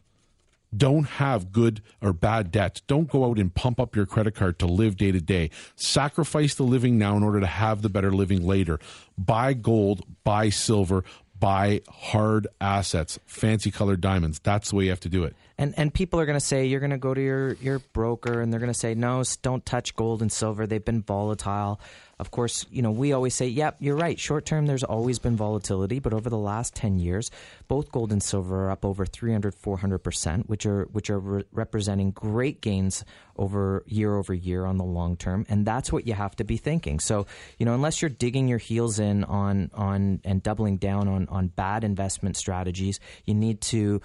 [0.76, 2.80] don't have good or bad debts.
[2.82, 5.50] Don't go out and pump up your credit card to live day to day.
[5.76, 8.78] Sacrifice the living now in order to have the better living later.
[9.16, 11.04] Buy gold, buy silver,
[11.38, 14.40] buy hard assets, fancy colored diamonds.
[14.40, 15.36] That's the way you have to do it.
[15.58, 18.40] and and people are going to say you're going to go to your your broker
[18.40, 20.66] and they're going to say no, don't touch gold and silver.
[20.66, 21.80] They've been volatile.
[22.18, 24.18] Of course, you know, we always say, yep, you're right.
[24.18, 27.31] Short term, there's always been volatility, but over the last 10 years,
[27.68, 32.12] both gold and silver are up over 300, 400%, which are, which are re- representing
[32.12, 33.05] great gains
[33.37, 35.44] over year over year on the long term.
[35.50, 37.00] And that's what you have to be thinking.
[37.00, 37.26] So,
[37.59, 41.48] you know, unless you're digging your heels in on, on, and doubling down on, on
[41.48, 44.00] bad investment strategies, you need to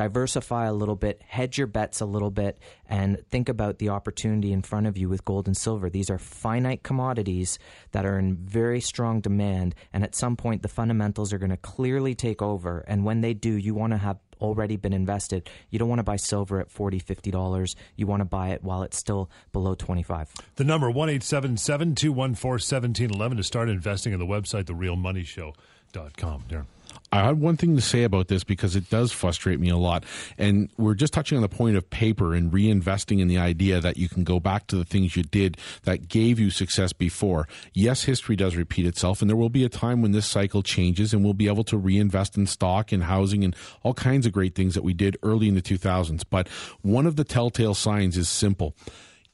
[0.00, 2.58] diversify a little bit, hedge your bets a little bit,
[2.88, 5.90] and think about the opportunity in front of you with gold and silver.
[5.90, 7.58] These are finite commodities
[7.92, 11.58] that are in very strong demand, and at some point, the fundamentals are going to
[11.58, 12.82] clearly take over.
[12.88, 15.50] And when they do, you want to have already been invested.
[15.68, 17.74] You don't want to buy silver at $40, $50.
[17.96, 21.94] You want to buy it while it's still below 25 The number, 1 214
[22.40, 26.44] 1711 to start investing in the website, therealmoneyshow.com.
[26.48, 26.64] Darren.
[27.12, 30.04] I had one thing to say about this because it does frustrate me a lot.
[30.38, 33.96] And we're just touching on the point of paper and reinvesting in the idea that
[33.96, 37.48] you can go back to the things you did that gave you success before.
[37.74, 41.12] Yes, history does repeat itself, and there will be a time when this cycle changes
[41.12, 44.54] and we'll be able to reinvest in stock and housing and all kinds of great
[44.54, 46.22] things that we did early in the 2000s.
[46.30, 46.48] But
[46.82, 48.76] one of the telltale signs is simple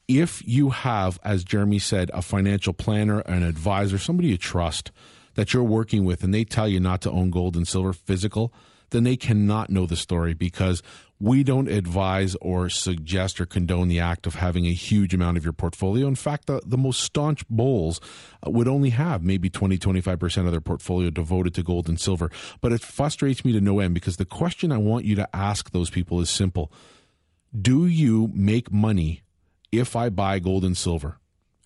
[0.08, 4.92] if you have, as Jeremy said, a financial planner, an advisor, somebody you trust,
[5.36, 8.52] that you're working with and they tell you not to own gold and silver physical,
[8.90, 10.82] then they cannot know the story because
[11.18, 15.44] we don't advise or suggest or condone the act of having a huge amount of
[15.44, 16.06] your portfolio.
[16.06, 18.00] In fact, the, the most staunch bulls
[18.44, 22.30] would only have maybe 20, 25% of their portfolio devoted to gold and silver.
[22.60, 25.70] But it frustrates me to no end because the question I want you to ask
[25.70, 26.70] those people is simple
[27.58, 29.22] Do you make money
[29.72, 31.18] if I buy gold and silver?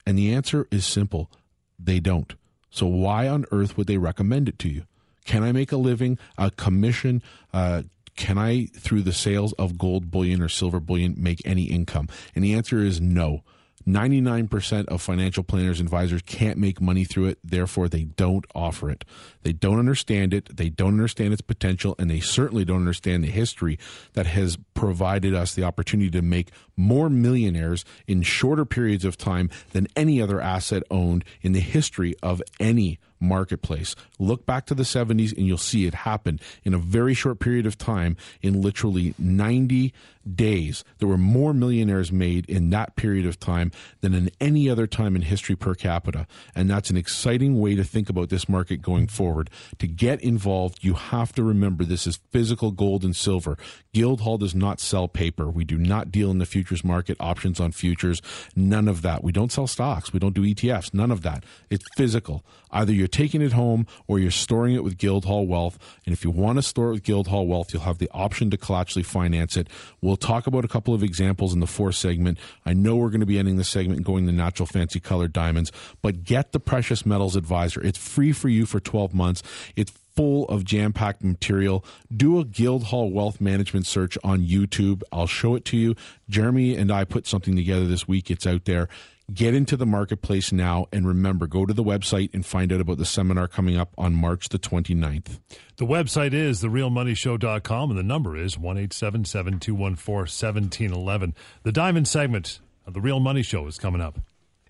[0.06, 1.30] And the answer is simple
[1.78, 2.34] they don't.
[2.70, 4.84] So why on earth would they recommend it to you?
[5.24, 7.22] Can I make a living, a commission?
[7.52, 7.82] Uh,
[8.16, 12.08] can I, through the sales of gold bullion or silver bullion, make any income?
[12.34, 13.42] And the answer is no.
[13.88, 18.90] 99% of financial planners and advisors can't make money through it, therefore, they don't offer
[18.90, 19.04] it.
[19.42, 23.30] They don't understand it, they don't understand its potential, and they certainly don't understand the
[23.30, 23.78] history
[24.12, 26.50] that has provided us the opportunity to make
[26.80, 32.14] more millionaires in shorter periods of time than any other asset owned in the history
[32.22, 33.94] of any marketplace.
[34.18, 37.66] Look back to the 70s and you'll see it happen in a very short period
[37.66, 39.92] of time in literally 90
[40.34, 40.84] days.
[40.98, 45.16] There were more millionaires made in that period of time than in any other time
[45.16, 46.26] in history per capita.
[46.54, 49.50] And that's an exciting way to think about this market going forward.
[49.78, 53.56] To get involved, you have to remember this is physical gold and silver.
[53.92, 55.50] Guildhall does not sell paper.
[55.50, 58.22] We do not deal in the futures market, options on futures,
[58.54, 59.24] none of that.
[59.24, 60.12] We don't sell stocks.
[60.12, 61.44] We don't do ETFs, none of that.
[61.68, 62.44] It's physical.
[62.70, 65.78] Either you're taking it home or you're storing it with Guildhall Wealth.
[66.06, 68.56] And if you want to store it with Guildhall Wealth, you'll have the option to
[68.56, 69.66] collaterally finance it.
[70.00, 72.38] We'll talk about a couple of examples in the fourth segment.
[72.64, 75.72] I know we're going to be ending the segment going to natural fancy colored diamonds,
[76.02, 77.82] but get the Precious Metals Advisor.
[77.82, 79.42] It's free for you for 12 months.
[79.74, 81.84] It's full of jam packed material.
[82.14, 85.02] Do a Guildhall Wealth Management search on YouTube.
[85.12, 85.94] I'll show it to you.
[86.28, 88.30] Jeremy and I put something together this week.
[88.30, 88.88] It's out there.
[89.32, 90.86] Get into the marketplace now.
[90.92, 94.14] And remember, go to the website and find out about the seminar coming up on
[94.14, 95.38] March the 29th.
[95.76, 101.34] The website is therealmoneyshow.com, and the number is 1 214 1711.
[101.62, 104.18] The diamond segment of The Real Money Show is coming up.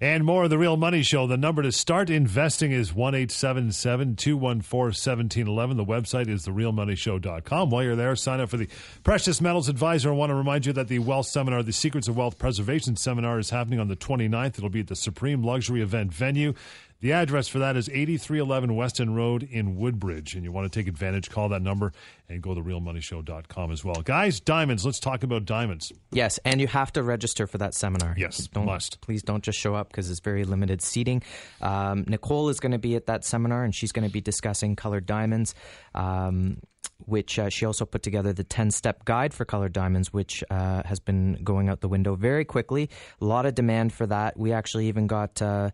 [0.02, 1.26] And more of The Real Money Show.
[1.26, 5.76] The number to start investing is 1 214 1711.
[5.76, 7.68] The website is therealmoneyshow.com.
[7.68, 8.68] While you're there, sign up for the
[9.04, 10.08] Precious Metals Advisor.
[10.08, 13.38] I want to remind you that the Wealth Seminar, the Secrets of Wealth Preservation Seminar,
[13.38, 14.56] is happening on the 29th.
[14.56, 16.54] It'll be at the Supreme Luxury Event venue.
[17.00, 20.34] The address for that is 8311 Weston Road in Woodbridge.
[20.34, 21.92] And you want to take advantage, call that number
[22.28, 24.02] and go to realmoneyshow.com as well.
[24.02, 24.84] Guys, diamonds.
[24.84, 25.92] Let's talk about diamonds.
[26.12, 28.14] Yes, and you have to register for that seminar.
[28.18, 29.00] Yes, don't, must.
[29.00, 31.22] Please don't just show up because it's very limited seating.
[31.62, 34.76] Um, Nicole is going to be at that seminar and she's going to be discussing
[34.76, 35.54] colored diamonds.
[35.94, 36.58] Um,
[37.06, 40.82] which uh, she also put together the 10 step guide for colored diamonds, which uh,
[40.84, 42.90] has been going out the window very quickly.
[43.20, 44.38] A lot of demand for that.
[44.38, 45.40] We actually even got.
[45.40, 45.70] Uh,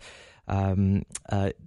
[0.48, 1.04] um,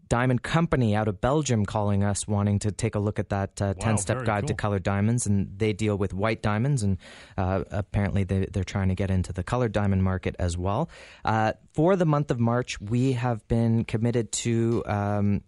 [0.08, 3.74] diamond company out of Belgium calling us, wanting to take a look at that uh,
[3.76, 4.48] 10 step guide cool.
[4.48, 5.26] to colored diamonds.
[5.26, 6.98] And they deal with white diamonds, and
[7.38, 10.90] uh, apparently they, are trying to get into the colored diamond market as well.
[11.24, 14.84] Uh, for the month of March, we have been committed to.
[14.86, 15.44] Um,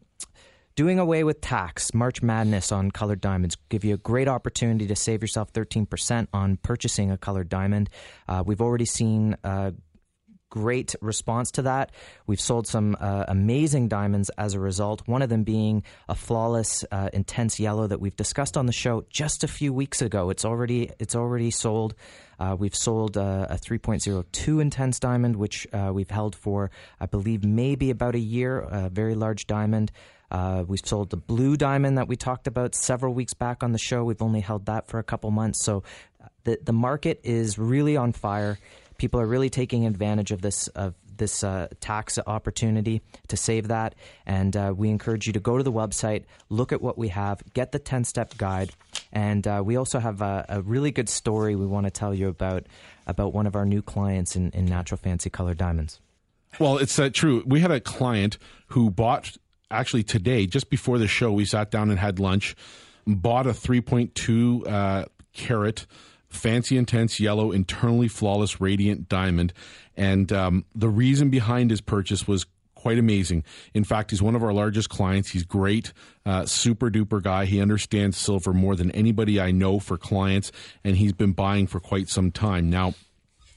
[0.76, 4.96] doing away with tax, March Madness on colored diamonds, give you a great opportunity to
[4.96, 7.90] save yourself 13% on purchasing a colored diamond.
[8.28, 9.72] Uh, we've already seen uh,
[10.52, 11.92] great response to that.
[12.28, 15.02] We've sold some uh, amazing diamonds as a result.
[15.08, 19.06] One of them being a flawless, uh, intense yellow that we've discussed on the show
[19.10, 20.30] just a few weeks ago.
[20.30, 21.96] It's already it's already sold.
[22.38, 27.44] Uh, we've sold uh, a 3.02 intense diamond, which uh, we've held for, I believe,
[27.44, 28.60] maybe about a year.
[28.60, 29.92] A very large diamond.
[30.32, 33.78] Uh, we've sold the blue diamond that we talked about several weeks back on the
[33.78, 34.04] show.
[34.04, 35.64] We've only held that for a couple months.
[35.64, 35.84] So
[36.44, 38.58] the the market is really on fire
[39.02, 43.96] people are really taking advantage of this of this uh, tax opportunity to save that.
[44.28, 47.42] And uh, we encourage you to go to the website, look at what we have,
[47.56, 48.72] get the 10 step guide.
[49.12, 52.28] And uh, we also have a, a, really good story we want to tell you
[52.28, 52.68] about
[53.08, 56.00] about one of our new clients in, in natural fancy color diamonds.
[56.60, 57.44] Well, it's uh, true.
[57.48, 58.38] We had a client
[58.68, 59.36] who bought
[59.72, 62.56] actually today, just before the show, we sat down and had lunch,
[63.08, 65.88] bought a 3.2 uh, carat
[66.32, 69.54] fancy intense yellow internally flawless radiant diamond.
[69.96, 73.44] And um, the reason behind his purchase was quite amazing.
[73.74, 75.30] In fact he's one of our largest clients.
[75.30, 75.94] He's great
[76.26, 77.46] uh, super duper guy.
[77.46, 80.52] He understands silver more than anybody i know for clients
[80.84, 82.70] and he's been buying for quite some time.
[82.70, 82.96] Now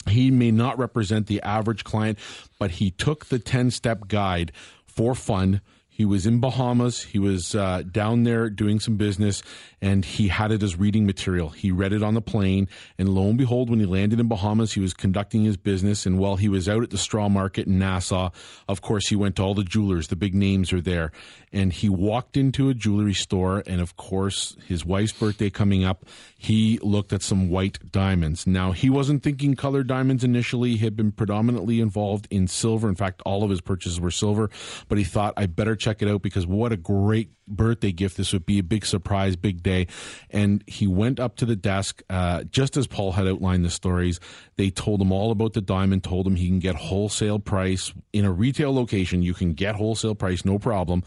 [0.07, 2.19] he may not represent the average client
[2.59, 4.53] but he took the 10 step guide
[4.85, 5.63] for fun
[5.97, 7.05] he was in Bahamas.
[7.05, 9.45] He was uh, down there doing some business,
[9.81, 11.51] and he had it as reading material.
[11.51, 14.73] He read it on the plane, and lo and behold, when he landed in Bahamas,
[14.73, 16.05] he was conducting his business.
[16.05, 18.31] And while he was out at the straw market in Nassau,
[18.67, 20.09] of course, he went to all the jewelers.
[20.09, 21.13] The big names are there,
[21.53, 26.07] and he walked into a jewelry store, and of course, his wife's birthday coming up,
[26.37, 28.49] he looked at some white diamonds.
[28.49, 30.73] Now, he wasn't thinking colored diamonds initially.
[30.73, 32.89] He had been predominantly involved in silver.
[32.89, 34.51] In fact, all of his purchases were silver,
[34.89, 38.33] but he thought, I better check it out because what a great birthday gift this
[38.33, 38.59] would be.
[38.59, 39.87] A big surprise big day.
[40.31, 44.19] And he went up to the desk uh, just as paul had outlined the stories.
[44.57, 48.25] They told him all about the diamond told him he can get wholesale price in
[48.25, 49.23] a retail location.
[49.23, 51.03] You can get wholesale price no problem.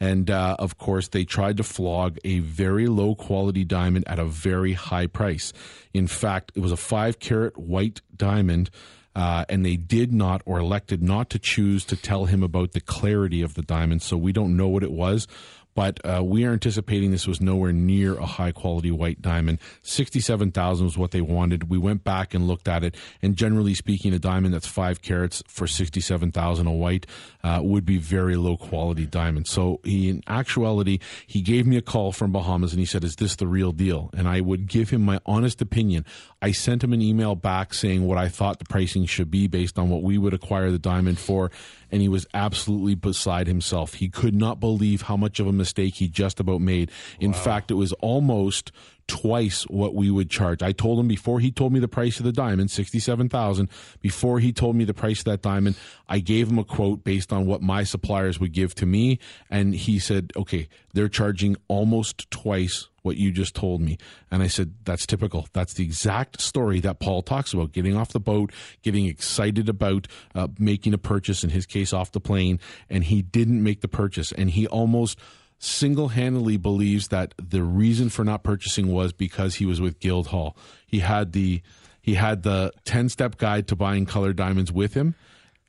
[0.00, 4.24] And uh, of course they tried to flog a very low quality diamond at a
[4.24, 5.52] very high price.
[5.92, 8.70] In fact it was a five carat white diamond
[9.14, 12.80] uh, and they did not or elected not to choose to tell him about the
[12.80, 14.02] clarity of the diamond.
[14.02, 15.26] So we don't know what it was
[15.74, 19.58] but uh, we are anticipating this was nowhere near a high quality white diamond.
[19.82, 21.70] 67,000 was what they wanted.
[21.70, 25.42] We went back and looked at it, and generally speaking, a diamond that's five carats
[25.46, 27.06] for 67,000 a white
[27.42, 29.46] uh, would be very low quality diamond.
[29.46, 33.16] So he, in actuality, he gave me a call from Bahamas and he said, "Is
[33.16, 36.04] this the real deal?" And I would give him my honest opinion.
[36.40, 39.78] I sent him an email back saying what I thought the pricing should be based
[39.78, 41.50] on what we would acquire the diamond for
[41.92, 43.94] and he was absolutely beside himself.
[43.94, 46.90] He could not believe how much of a mistake he just about made.
[47.20, 47.38] In wow.
[47.38, 48.72] fact, it was almost
[49.08, 50.62] twice what we would charge.
[50.62, 53.68] I told him before he told me the price of the diamond, 67,000,
[54.00, 55.76] before he told me the price of that diamond,
[56.08, 59.18] I gave him a quote based on what my suppliers would give to me
[59.50, 63.98] and he said, "Okay, they're charging almost twice what you just told me."
[64.30, 65.48] And I said, "That's typical.
[65.52, 70.08] That's the exact story that Paul talks about, getting off the boat, getting excited about
[70.34, 73.88] uh, making a purchase in his case off the plane, and he didn't make the
[73.88, 75.18] purchase and he almost
[75.58, 80.56] single handedly believes that the reason for not purchasing was because he was with Guildhall.
[80.86, 81.62] He had the
[82.00, 85.14] he had the 10 step guide to buying colored diamonds with him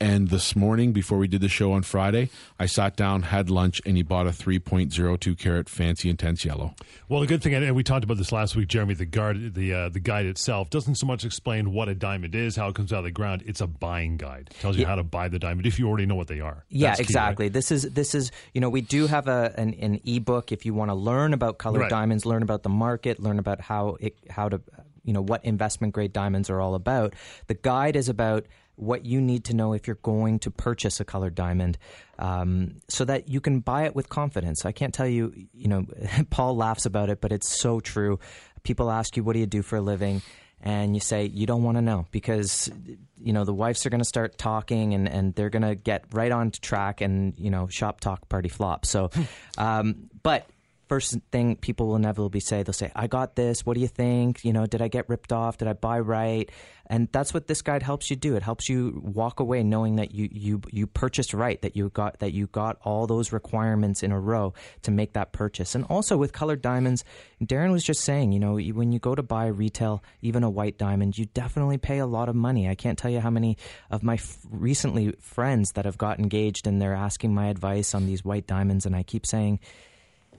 [0.00, 2.28] and this morning, before we did the show on Friday,
[2.58, 6.74] I sat down, had lunch, and he bought a 3.02 carat fancy intense yellow.
[7.08, 9.72] Well, the good thing, and we talked about this last week, Jeremy, the guard, the
[9.72, 12.92] uh, the guide itself doesn't so much explain what a diamond is, how it comes
[12.92, 13.44] out of the ground.
[13.46, 14.48] It's a buying guide.
[14.50, 14.88] It tells you yeah.
[14.88, 16.64] how to buy the diamond if you already know what they are.
[16.68, 17.44] Yeah, That's exactly.
[17.44, 17.52] Key, right?
[17.52, 20.74] This is this is you know we do have a an, an ebook if you
[20.74, 21.90] want to learn about colored right.
[21.90, 24.60] diamonds, learn about the market, learn about how it how to
[25.04, 27.14] you know what investment grade diamonds are all about.
[27.46, 31.04] The guide is about what you need to know if you're going to purchase a
[31.04, 31.78] colored diamond
[32.18, 34.64] um, so that you can buy it with confidence.
[34.64, 35.86] I can't tell you, you know,
[36.30, 38.18] Paul laughs about it, but it's so true.
[38.62, 40.22] People ask you, what do you do for a living?
[40.60, 42.70] And you say, you don't want to know because,
[43.18, 46.04] you know, the wives are going to start talking and, and they're going to get
[46.12, 48.86] right on track and, you know, shop talk, party flop.
[48.86, 49.10] So,
[49.58, 50.48] um, but
[50.94, 53.66] first thing people will inevitably say, they'll say, I got this.
[53.66, 54.44] What do you think?
[54.44, 55.58] You know, did I get ripped off?
[55.58, 56.48] Did I buy right?
[56.86, 58.36] And that's what this guide helps you do.
[58.36, 62.20] It helps you walk away knowing that you, you, you purchased right, that you got,
[62.20, 65.74] that you got all those requirements in a row to make that purchase.
[65.74, 67.02] And also with colored diamonds,
[67.42, 70.78] Darren was just saying, you know, when you go to buy retail, even a white
[70.78, 72.68] diamond, you definitely pay a lot of money.
[72.68, 73.56] I can't tell you how many
[73.90, 78.06] of my f- recently friends that have got engaged and they're asking my advice on
[78.06, 78.86] these white diamonds.
[78.86, 79.58] And I keep saying,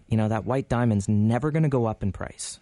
[0.08, 2.60] you know that white diamond's never going to go up in price.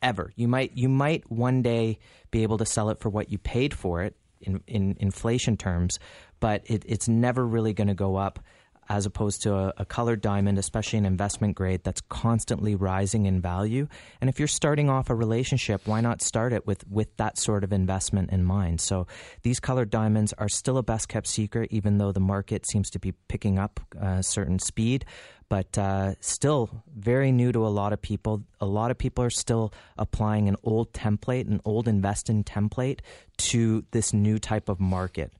[0.00, 0.32] Ever.
[0.36, 1.98] You might you might one day
[2.30, 5.98] be able to sell it for what you paid for it in, in inflation terms,
[6.38, 8.38] but it, it's never really going to go up
[8.88, 13.40] as opposed to a, a, colored diamond, especially an investment grade that's constantly rising in
[13.40, 13.86] value.
[14.20, 17.64] And if you're starting off a relationship, why not start it with, with that sort
[17.64, 18.80] of investment in mind?
[18.80, 19.06] So
[19.42, 22.98] these colored diamonds are still a best kept secret, even though the market seems to
[22.98, 25.04] be picking up a uh, certain speed.
[25.50, 28.44] But uh, still very new to a lot of people.
[28.60, 33.00] A lot of people are still applying an old template, an old investing template
[33.38, 35.32] to this new type of market.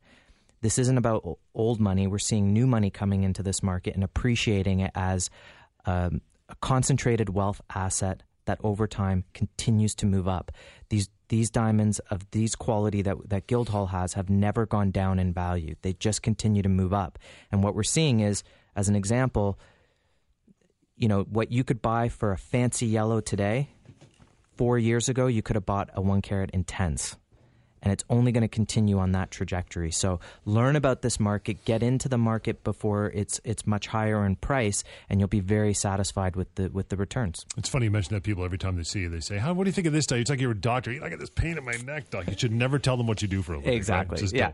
[0.61, 2.07] This isn't about old money.
[2.07, 5.31] We're seeing new money coming into this market and appreciating it as
[5.87, 10.51] um, a concentrated wealth asset that over time continues to move up.
[10.89, 15.33] These these diamonds of these quality that that Guildhall has have never gone down in
[15.33, 15.75] value.
[15.83, 17.19] They just continue to move up.
[17.53, 18.43] And what we're seeing is,
[18.75, 19.59] as an example,
[20.97, 23.69] you know, what you could buy for a fancy yellow today,
[24.57, 27.17] four years ago, you could have bought a one carat intense
[27.83, 29.91] and it's only going to continue on that trajectory.
[29.91, 34.37] So learn about this market, get into the market before it's it's much higher in
[34.37, 37.47] price, and you'll be very satisfied with the with the returns.
[37.57, 39.53] It's funny you mention that people every time they see you, they say, "How?
[39.53, 40.18] What do you think of this doc?
[40.18, 40.93] It's like you're a doctor.
[40.93, 43.29] You got this pain in my neck, doc." You should never tell them what you
[43.29, 43.74] do for a living.
[43.74, 44.20] Exactly.
[44.22, 44.33] Right?
[44.33, 44.51] yeah.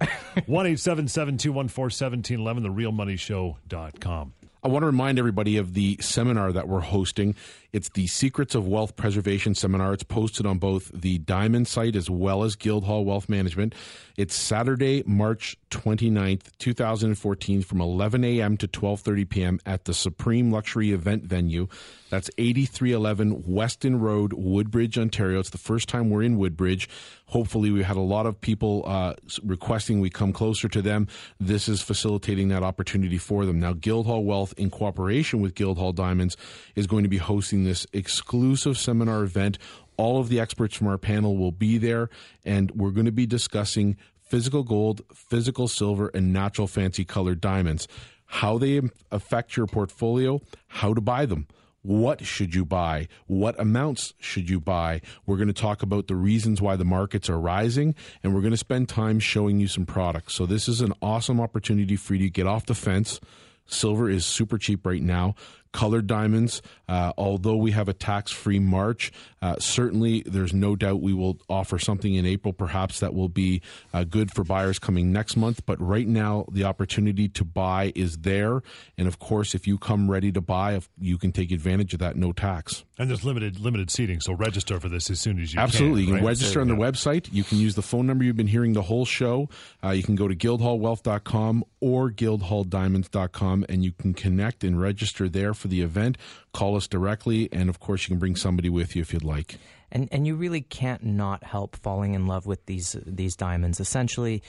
[0.46, 2.62] One eight seven seven two one four seventeen eleven.
[2.62, 4.32] The RealMoneyShow dot com.
[4.62, 7.34] I want to remind everybody of the seminar that we're hosting.
[7.74, 9.94] It's the Secrets of Wealth Preservation Seminar.
[9.94, 13.74] It's posted on both the Diamond site as well as Guildhall Wealth Management.
[14.16, 18.56] It's Saturday, March 29th, 2014 from 11 a.m.
[18.58, 19.60] to 12:30 p.m.
[19.66, 21.66] at the Supreme Luxury Event Venue.
[22.10, 25.40] That's 8311 Weston Road, Woodbridge, Ontario.
[25.40, 26.88] It's the first time we're in Woodbridge.
[27.26, 31.08] Hopefully, we had a lot of people uh, requesting we come closer to them.
[31.40, 33.58] This is facilitating that opportunity for them.
[33.58, 36.36] Now, Guildhall Wealth, in cooperation with Guildhall Diamonds,
[36.76, 39.58] is going to be hosting this exclusive seminar event.
[39.96, 42.10] All of the experts from our panel will be there,
[42.44, 47.86] and we're going to be discussing physical gold, physical silver, and natural fancy colored diamonds,
[48.26, 51.46] how they affect your portfolio, how to buy them
[51.84, 53.08] what should you buy?
[53.26, 55.02] What amounts should you buy?
[55.26, 58.52] We're going to talk about the reasons why the markets are rising, and we're going
[58.52, 60.32] to spend time showing you some products.
[60.32, 63.20] So, this is an awesome opportunity for you to get off the fence.
[63.66, 65.34] Silver is super cheap right now
[65.74, 66.62] colored diamonds.
[66.88, 69.12] Uh, although we have a tax free March,
[69.42, 73.62] uh, certainly there's no doubt we will offer something in April, perhaps that will be
[73.92, 75.64] uh, good for buyers coming next month.
[75.66, 78.62] But right now, the opportunity to buy is there.
[78.96, 82.16] And of course, if you come ready to buy, you can take advantage of that
[82.16, 82.84] no tax.
[82.98, 85.64] And there's limited limited seating, so register for this as soon as you can.
[85.64, 86.04] Absolutely.
[86.04, 86.14] can.
[86.14, 87.28] You can register on the website.
[87.32, 89.48] You can use the phone number you've been hearing the whole show.
[89.82, 95.54] Uh, you can go to guildhallwealth.com or guildhalldiamonds.com and you can connect and register there
[95.54, 96.16] for the event.
[96.52, 99.58] Call us directly, and of course, you can bring somebody with you if you'd like.
[99.90, 103.80] And and you really can't not help falling in love with these these diamonds.
[103.80, 104.42] Essentially,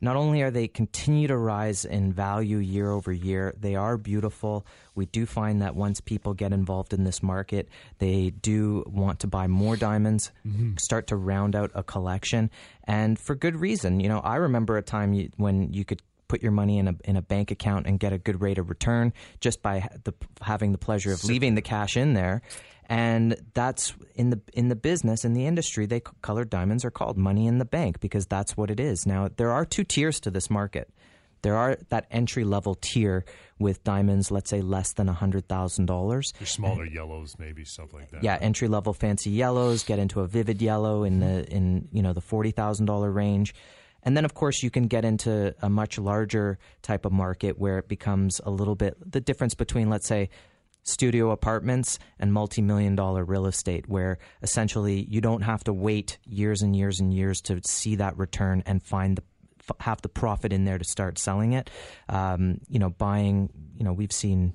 [0.00, 4.64] not only are they continue to rise in value year over year, they are beautiful.
[4.94, 7.68] We do find that once people get involved in this market,
[7.98, 10.76] they do want to buy more diamonds, mm-hmm.
[10.76, 12.50] start to round out a collection,
[12.84, 13.98] and for good reason.
[13.98, 17.16] You know, I remember a time when you could put your money in a in
[17.16, 20.78] a bank account and get a good rate of return just by the, having the
[20.78, 22.42] pleasure of leaving the cash in there.
[22.90, 25.86] And that's in the in the business in the industry.
[25.86, 29.06] They colored diamonds are called money in the bank because that's what it is.
[29.06, 30.90] Now there are two tiers to this market.
[31.42, 33.24] There are that entry level tier
[33.58, 36.32] with diamonds, let's say less than hundred thousand dollars.
[36.44, 38.22] Smaller and, yellows, maybe stuff like that.
[38.22, 42.12] Yeah, entry level fancy yellows get into a vivid yellow in the in you know
[42.12, 43.54] the forty thousand dollar range.
[44.02, 47.78] And then, of course, you can get into a much larger type of market where
[47.78, 50.30] it becomes a little bit the difference between, let's say,
[50.84, 56.18] studio apartments and multi million dollar real estate, where essentially you don't have to wait
[56.24, 59.22] years and years and years to see that return and find the
[59.80, 61.68] have the profit in there to start selling it.
[62.08, 63.50] Um, you know, buying.
[63.76, 64.54] You know, we've seen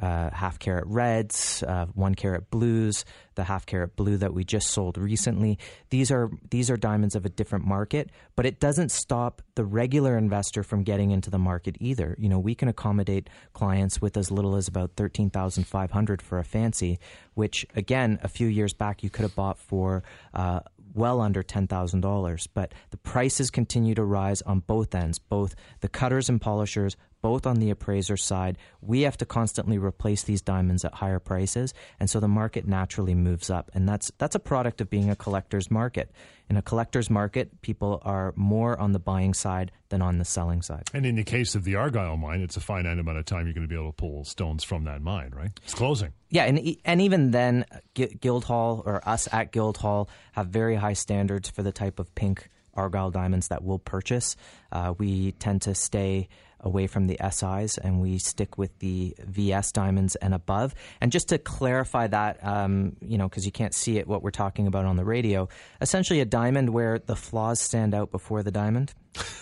[0.00, 4.68] uh, half carat reds, uh, one carat blues, the half carat blue that we just
[4.70, 5.58] sold recently.
[5.90, 10.16] These are these are diamonds of a different market, but it doesn't stop the regular
[10.16, 12.16] investor from getting into the market either.
[12.18, 16.22] You know, we can accommodate clients with as little as about thirteen thousand five hundred
[16.22, 16.98] for a fancy,
[17.34, 20.02] which again, a few years back you could have bought for.
[20.34, 20.60] Uh,
[20.94, 26.28] well under $10,000, but the prices continue to rise on both ends, both the cutters
[26.28, 28.58] and polishers, both on the appraiser side.
[28.80, 33.14] We have to constantly replace these diamonds at higher prices, and so the market naturally
[33.14, 33.70] moves up.
[33.74, 36.10] And that's that's a product of being a collector's market.
[36.50, 40.60] In a collector's market, people are more on the buying side than on the selling
[40.60, 40.90] side.
[40.92, 43.54] And in the case of the Argyle mine, it's a finite amount of time you're
[43.54, 45.50] going to be able to pull stones from that mine, right?
[45.62, 46.12] It's closing.
[46.28, 47.64] Yeah, and and even then,
[47.94, 53.10] Guildhall or us at Guildhall have very high standards for the type of pink Argyle
[53.10, 54.36] diamonds that we'll purchase.
[54.70, 56.28] Uh, we tend to stay
[56.62, 60.74] away from the SIs and we stick with the VS diamonds and above.
[61.00, 64.30] And just to clarify that, um, you know, because you can't see it, what we're
[64.30, 65.48] talking about on the radio,
[65.80, 68.94] essentially a diamond where the flaws stand out before the diamond.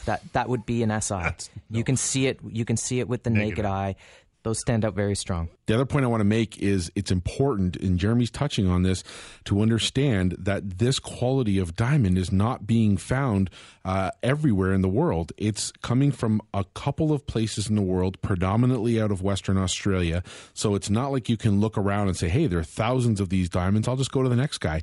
[0.04, 1.14] that that would be an SI.
[1.14, 1.32] No.
[1.70, 2.40] You can see it.
[2.48, 3.94] You can see it with the naked, naked eye
[4.42, 5.48] those stand out very strong.
[5.66, 9.04] The other point I want to make is it's important, and Jeremy's touching on this,
[9.44, 13.50] to understand that this quality of diamond is not being found
[13.84, 15.32] uh, everywhere in the world.
[15.36, 20.22] It's coming from a couple of places in the world, predominantly out of Western Australia.
[20.54, 23.28] So it's not like you can look around and say, hey, there are thousands of
[23.28, 23.88] these diamonds.
[23.88, 24.82] I'll just go to the next guy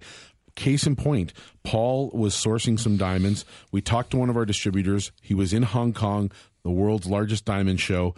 [0.56, 1.34] case in point,
[1.64, 3.46] Paul was sourcing some diamonds.
[3.72, 5.12] We talked to one of our distributors.
[5.22, 6.32] He was in Hong Kong,
[6.64, 8.16] the world's largest diamond show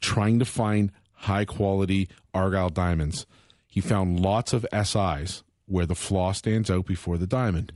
[0.00, 3.26] trying to find high quality Argyle diamonds.
[3.66, 7.72] He found lots of SIs where the flaw stands out before the diamond.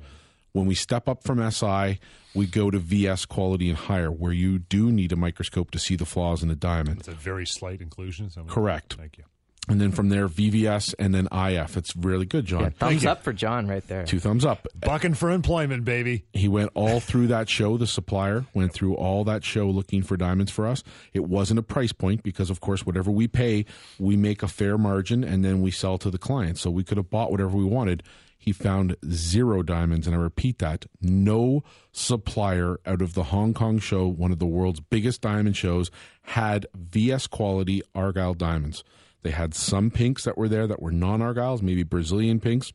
[0.53, 1.99] When we step up from SI,
[2.35, 5.97] we go to VS quality and higher, where you do need a microscope to see
[5.97, 7.01] the flaws in the diamond.
[7.01, 8.31] It's a very slight inclusion.
[8.49, 8.95] Correct.
[8.95, 9.25] Thank you
[9.69, 11.77] and then from there VVS and then IF.
[11.77, 12.63] It's really good, John.
[12.63, 14.05] Yeah, thumbs up for John right there.
[14.05, 14.67] Two thumbs up.
[14.81, 16.25] Bucking for employment, baby.
[16.33, 17.79] He went all through that show.
[17.79, 20.85] The supplier went through all that show looking for diamonds for us.
[21.13, 23.65] It wasn't a price point because, of course, whatever we pay,
[23.99, 26.59] we make a fair margin and then we sell to the client.
[26.59, 28.03] So we could have bought whatever we wanted.
[28.37, 33.79] He found zero diamonds, and I repeat that no supplier out of the Hong Kong
[33.79, 35.91] show, one of the world's biggest diamond shows,
[36.25, 38.85] had VS quality Argyle diamonds.
[39.25, 42.73] They had some pinks that were there that were non Argyles, maybe Brazilian pinks,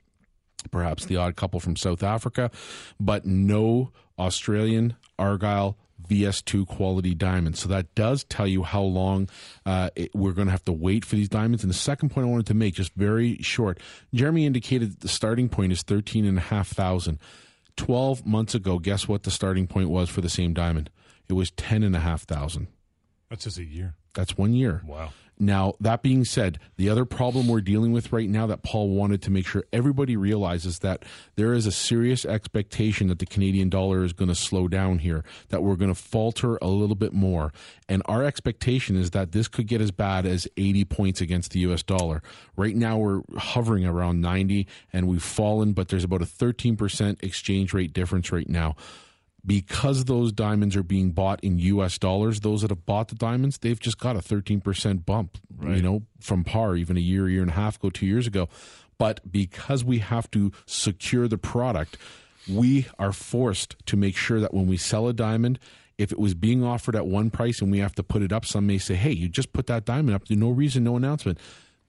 [0.72, 2.50] perhaps the odd couple from South Africa,
[3.00, 5.78] but no Australian Argyle
[6.10, 7.60] VS2 quality diamonds.
[7.60, 9.30] So that does tell you how long
[9.64, 11.64] uh, it, we're going to have to wait for these diamonds.
[11.64, 13.80] And the second point I wanted to make, just very short,
[14.12, 17.20] Jeremy indicated that the starting point is thirteen and a half thousand.
[17.78, 20.90] Twelve months ago, guess what the starting point was for the same diamond?
[21.30, 22.68] It was ten and a half thousand.
[23.30, 23.94] That's just a year.
[24.16, 24.82] That's one year.
[24.86, 25.12] Wow.
[25.42, 29.22] Now, that being said, the other problem we're dealing with right now that Paul wanted
[29.22, 31.04] to make sure everybody realizes that
[31.38, 35.24] there is a serious expectation that the Canadian dollar is going to slow down here,
[35.48, 37.54] that we're going to falter a little bit more.
[37.88, 41.62] And our expectation is that this could get as bad as 80 points against the
[41.62, 42.22] US dollar.
[42.58, 47.74] Right now, we're hovering around 90 and we've fallen, but there's about a 13% exchange
[47.74, 48.76] rate difference right now
[49.46, 53.58] because those diamonds are being bought in US dollars, those that have bought the diamonds,
[53.60, 55.78] they've just got a 13% bump, right.
[55.78, 58.50] you know, from par even a year, year and a half ago, two years ago.
[58.98, 61.98] But because we have to secure the product,
[62.50, 65.60] we are forced to make sure that when we sell a diamond,
[65.98, 68.46] if it was being offered at one price and we have to put it up,
[68.46, 70.28] some may say, hey, you just put that diamond up.
[70.28, 71.40] There's no reason, no announcement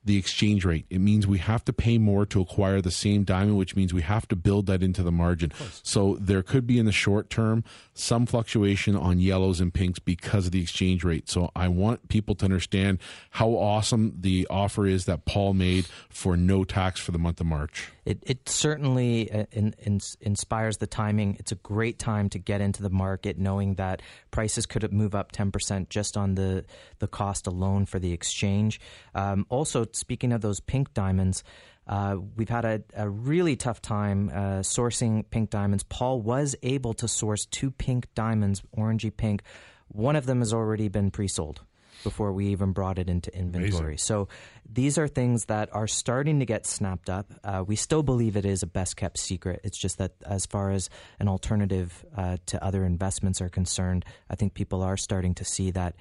[0.04, 0.86] the exchange rate.
[0.88, 4.02] It means we have to pay more to acquire the same diamond, which means we
[4.02, 5.52] have to build that into the margin.
[5.82, 10.46] So there could be in the short term some fluctuation on yellows and pinks because
[10.46, 11.28] of the exchange rate.
[11.28, 12.98] So I want people to understand
[13.30, 17.46] how awesome the offer is that Paul made for no tax for the month of
[17.46, 17.90] March.
[18.10, 21.36] It, it certainly uh, in, in, inspires the timing.
[21.38, 24.02] It's a great time to get into the market, knowing that
[24.32, 26.64] prices could move up 10% just on the,
[26.98, 28.80] the cost alone for the exchange.
[29.14, 31.44] Um, also, speaking of those pink diamonds,
[31.86, 35.84] uh, we've had a, a, really tough time uh, sourcing pink diamonds.
[35.84, 39.42] Paul was able to source two pink diamonds, orangey pink.
[39.86, 41.60] One of them has already been pre sold
[42.02, 43.80] before we even brought it into inventory.
[43.80, 43.98] Amazing.
[43.98, 44.28] So
[44.70, 47.32] these are things that are starting to get snapped up.
[47.42, 49.60] Uh, we still believe it is a best kept secret.
[49.64, 54.36] It's just that as far as an alternative uh, to other investments are concerned, I
[54.36, 55.96] think people are starting to see that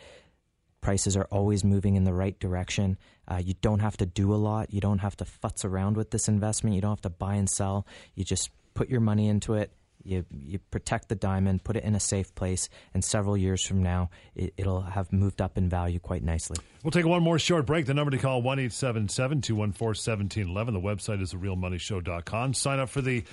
[0.82, 2.98] prices are always moving in the right direction.
[3.28, 4.74] Uh, you don't have to do a lot.
[4.74, 6.76] You don't have to futz around with this investment.
[6.76, 7.86] You don't have to buy and sell.
[8.16, 9.72] You just put your money into it.
[10.04, 13.84] You, you protect the diamond, put it in a safe place, and several years from
[13.84, 16.58] now, it, will have moved up in value quite nicely.
[16.84, 17.86] We'll take one more short break.
[17.86, 20.74] The number to call, 1 214 1711.
[20.74, 22.54] The website is therealmoneyshow.com.
[22.54, 23.24] Sign up for the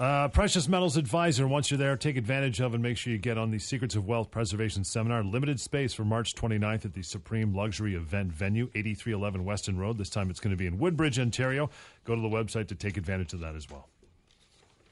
[0.00, 1.46] uh, Precious Metals Advisor.
[1.46, 4.06] Once you're there, take advantage of and make sure you get on the Secrets of
[4.06, 5.22] Wealth Preservation Seminar.
[5.22, 9.98] Limited space for March 29th at the Supreme Luxury Event Venue, 8311 Weston Road.
[9.98, 11.68] This time it's going to be in Woodbridge, Ontario.
[12.04, 13.88] Go to the website to take advantage of that as well.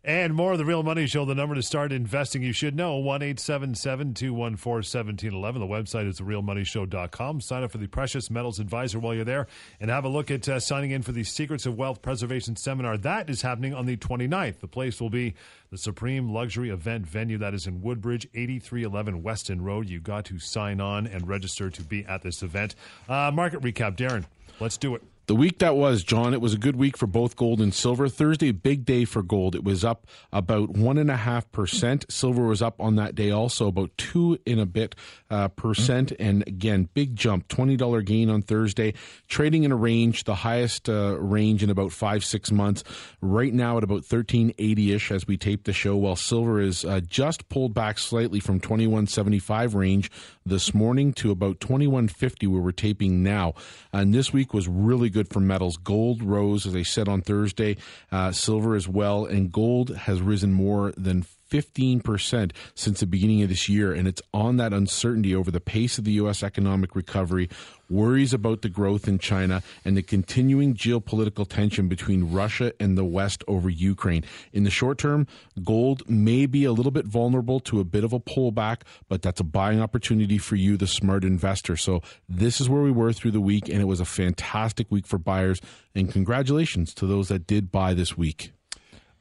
[0.08, 1.26] And more of the Real Money Show.
[1.26, 5.60] The number to start investing you should know 1 214 1711.
[5.60, 7.42] The website is therealmoneyshow.com.
[7.42, 9.46] Sign up for the Precious Metals Advisor while you're there
[9.78, 12.96] and have a look at uh, signing in for the Secrets of Wealth Preservation Seminar.
[12.96, 14.60] That is happening on the 29th.
[14.60, 15.34] The place will be
[15.70, 17.36] the Supreme Luxury Event Venue.
[17.36, 19.90] That is in Woodbridge, 8311 Weston Road.
[19.90, 22.76] You got to sign on and register to be at this event.
[23.10, 24.24] Uh, market recap, Darren.
[24.58, 25.02] Let's do it.
[25.28, 28.08] The week that was, John, it was a good week for both gold and silver.
[28.08, 29.54] Thursday, big day for gold.
[29.54, 32.06] It was up about one and a half percent.
[32.08, 34.94] Silver was up on that day also about two in a bit
[35.30, 36.12] uh, percent.
[36.18, 38.94] And again, big jump, twenty dollar gain on Thursday.
[39.28, 42.84] Trading in a range, the highest uh, range in about five six months.
[43.20, 45.94] Right now at about thirteen eighty ish as we tape the show.
[45.94, 50.10] While silver is uh, just pulled back slightly from twenty one seventy five range
[50.46, 53.52] this morning to about twenty one fifty where we're taping now.
[53.92, 55.76] And this week was really good good for metals.
[55.78, 57.76] Gold rose, as I said on Thursday,
[58.12, 63.48] uh, silver as well, and gold has risen more than 15% since the beginning of
[63.48, 63.92] this year.
[63.92, 66.42] And it's on that uncertainty over the pace of the U.S.
[66.42, 67.48] economic recovery,
[67.90, 73.04] worries about the growth in China, and the continuing geopolitical tension between Russia and the
[73.04, 74.24] West over Ukraine.
[74.52, 75.26] In the short term,
[75.64, 79.40] gold may be a little bit vulnerable to a bit of a pullback, but that's
[79.40, 81.76] a buying opportunity for you, the smart investor.
[81.76, 85.06] So this is where we were through the week, and it was a fantastic week
[85.06, 85.60] for buyers.
[85.94, 88.52] And congratulations to those that did buy this week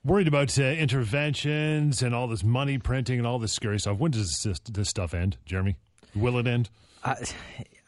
[0.04, 3.98] worried about uh, interventions and all this money printing and all this scary stuff.
[3.98, 5.76] When does this, this stuff end, Jeremy?
[6.16, 6.70] Will it end?
[7.04, 7.16] Uh,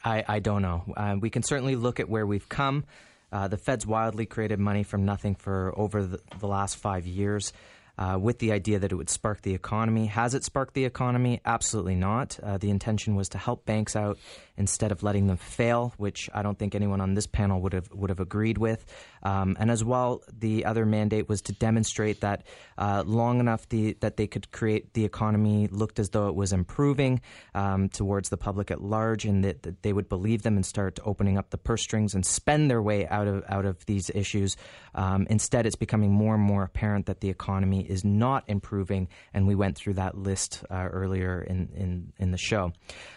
[0.04, 0.84] I, I don't know.
[0.96, 2.84] Uh, we can certainly look at where we've come.
[3.32, 7.52] Uh, the Fed's wildly created money from nothing for over the, the last five years
[7.98, 10.06] uh, with the idea that it would spark the economy.
[10.06, 11.40] Has it sparked the economy?
[11.44, 12.38] Absolutely not.
[12.60, 14.18] The intention was to help banks out
[14.56, 17.90] instead of letting them fail, which I don't think anyone on this panel would have
[17.92, 18.84] would have agreed with.
[19.22, 22.44] Um, and as well, the other mandate was to demonstrate that
[22.78, 26.52] uh, long enough the, that they could create the economy looked as though it was
[26.52, 27.20] improving
[27.54, 30.98] um, towards the public at large, and that, that, they would believe them and start
[31.04, 34.56] opening up the purse strings and spend their way out of out of these issues.
[34.94, 39.46] Um, instead, it's becoming more and more apparent that the economy is not improving, and
[39.46, 42.72] we went through that list uh, earlier in, in, in the show.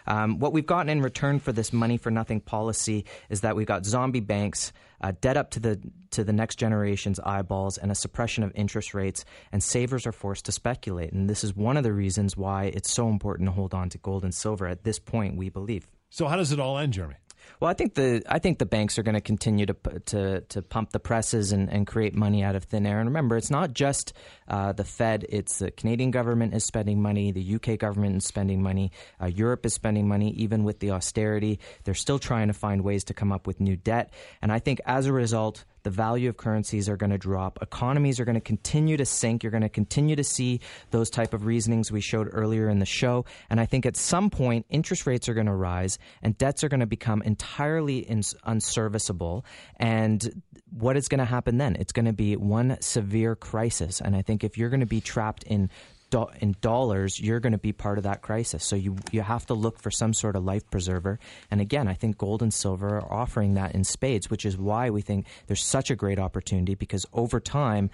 [0.07, 3.67] Um, what we've gotten in return for this money for nothing policy is that we've
[3.67, 4.73] got zombie banks,
[5.03, 5.79] uh, debt up to the
[6.11, 10.45] to the next generation's eyeballs, and a suppression of interest rates, and savers are forced
[10.45, 11.11] to speculate.
[11.11, 13.97] And this is one of the reasons why it's so important to hold on to
[13.97, 15.35] gold and silver at this point.
[15.35, 15.87] We believe.
[16.09, 17.15] So, how does it all end, Jeremy?
[17.59, 19.75] Well, I think the I think the banks are going to continue to
[20.05, 22.99] to to pump the presses and, and create money out of thin air.
[22.99, 24.13] And remember, it's not just
[24.47, 28.61] uh, the Fed; it's the Canadian government is spending money, the UK government is spending
[28.61, 28.91] money,
[29.21, 30.31] uh, Europe is spending money.
[30.31, 33.75] Even with the austerity, they're still trying to find ways to come up with new
[33.75, 34.11] debt.
[34.41, 37.59] And I think as a result, the value of currencies are going to drop.
[37.61, 39.43] Economies are going to continue to sink.
[39.43, 40.61] You're going to continue to see
[40.91, 43.25] those type of reasonings we showed earlier in the show.
[43.49, 46.69] And i think at some point interest rates are going to rise and debts are
[46.69, 49.45] going to become entirely ins- unserviceable.
[49.77, 51.75] And what is going to happen then?
[51.79, 54.01] It's going to be one severe crisis.
[54.01, 55.69] And i think if you're going to be trapped in
[56.13, 58.63] do- in dollars, you're going to be part of that crisis.
[58.63, 61.19] So you you have to look for some sort of life preserver.
[61.49, 64.91] And again, I think gold and silver are offering that in spades, which is why
[64.91, 67.89] we think there's such a great opportunity because over time.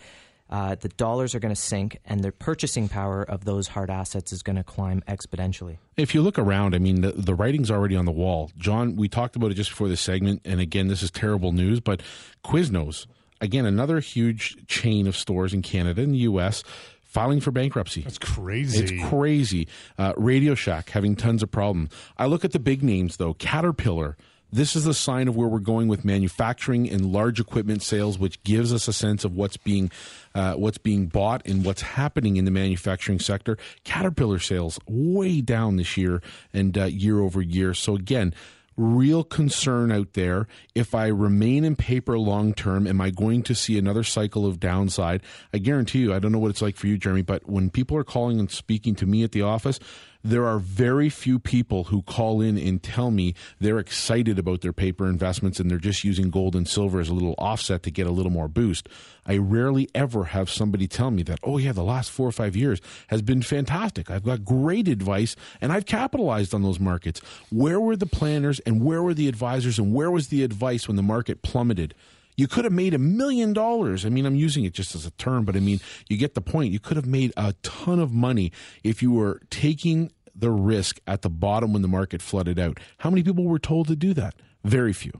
[0.51, 4.34] Uh, the dollars are going to sink, and the purchasing power of those hard assets
[4.34, 5.78] is going to climb exponentially.
[5.95, 8.49] If you look around, I mean, the, the writing's already on the wall.
[8.57, 11.82] John, we talked about it just before this segment, and again, this is terrible news,
[11.82, 12.01] but
[12.43, 13.05] Quiznos,
[13.39, 16.63] again, another huge chain of stores in Canada and the U.S
[17.10, 18.01] filing for bankruptcy.
[18.01, 18.84] That's crazy.
[18.84, 19.68] It's crazy.
[19.97, 21.91] Uh, Radio Shack having tons of problems.
[22.18, 23.34] I look at the big names though.
[23.34, 24.16] Caterpillar.
[24.51, 28.41] This is a sign of where we're going with manufacturing and large equipment sales, which
[28.41, 29.91] gives us a sense of what's being
[30.34, 33.60] uh, what's being bought and what's happening in the manufacturing sector.
[33.84, 37.76] Caterpillar sales way down this year and uh, year over year.
[37.76, 38.34] So again,
[38.80, 40.47] real concern out there.
[40.73, 44.59] If I remain in paper long term, am I going to see another cycle of
[44.59, 45.21] downside?
[45.53, 47.97] I guarantee you, I don't know what it's like for you, Jeremy, but when people
[47.97, 49.80] are calling and speaking to me at the office,
[50.24, 54.74] there are very few people who call in and tell me they're excited about their
[54.74, 58.05] paper investments and they're just using gold and silver as a little offset to get
[58.05, 58.89] a little more boost.
[59.26, 62.55] I rarely ever have somebody tell me that, oh, yeah, the last four or five
[62.55, 64.11] years has been fantastic.
[64.11, 67.22] I've got great advice and I've capitalized on those markets.
[67.49, 70.97] Where were the planners and where were the advisors and where was the advice when
[70.97, 71.95] the market plummeted?
[72.39, 74.05] You could have made a million dollars.
[74.05, 76.41] I mean, I'm using it just as a term, but I mean, you get the
[76.41, 76.71] point.
[76.71, 81.21] You could have made a ton of money if you were taking the risk at
[81.21, 82.79] the bottom when the market flooded out.
[82.99, 84.35] How many people were told to do that?
[84.63, 85.11] Very few.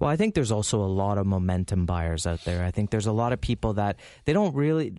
[0.00, 2.64] Well, I think there's also a lot of momentum buyers out there.
[2.64, 4.94] I think there's a lot of people that they don't really,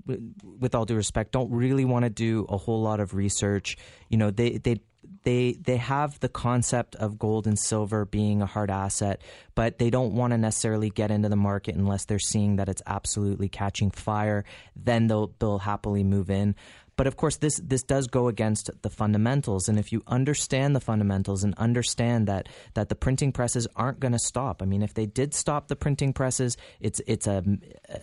[0.60, 3.76] with all due respect, don't really want to do a whole lot of research.
[4.07, 4.80] You know, they they
[5.24, 9.22] they they have the concept of gold and silver being a hard asset,
[9.56, 12.82] but they don't want to necessarily get into the market unless they're seeing that it's
[12.86, 14.43] absolutely catching fire.
[14.76, 16.56] Then they'll they'll happily move in.
[17.00, 19.70] But of course, this this does go against the fundamentals.
[19.70, 24.12] And if you understand the fundamentals and understand that that the printing presses aren't going
[24.12, 24.62] to stop.
[24.62, 27.41] I mean, if they did stop the printing presses, it's it's a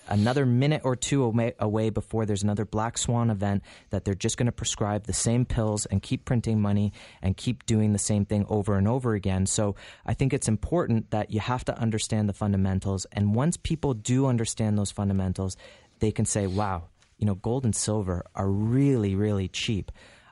[0.09, 4.38] another minute or two away, away before there's another black swan event that they're just
[4.38, 8.24] going to prescribe the same pills and keep printing money and keep doing the same
[8.24, 9.44] thing over and over again.
[9.44, 9.76] So
[10.07, 13.07] I think it's important that you have to understand the fundamentals.
[13.12, 15.55] And once people do understand those fundamentals,
[15.99, 16.84] they can say, "Wow."
[17.19, 19.91] You know, gold and silver are really, really cheap.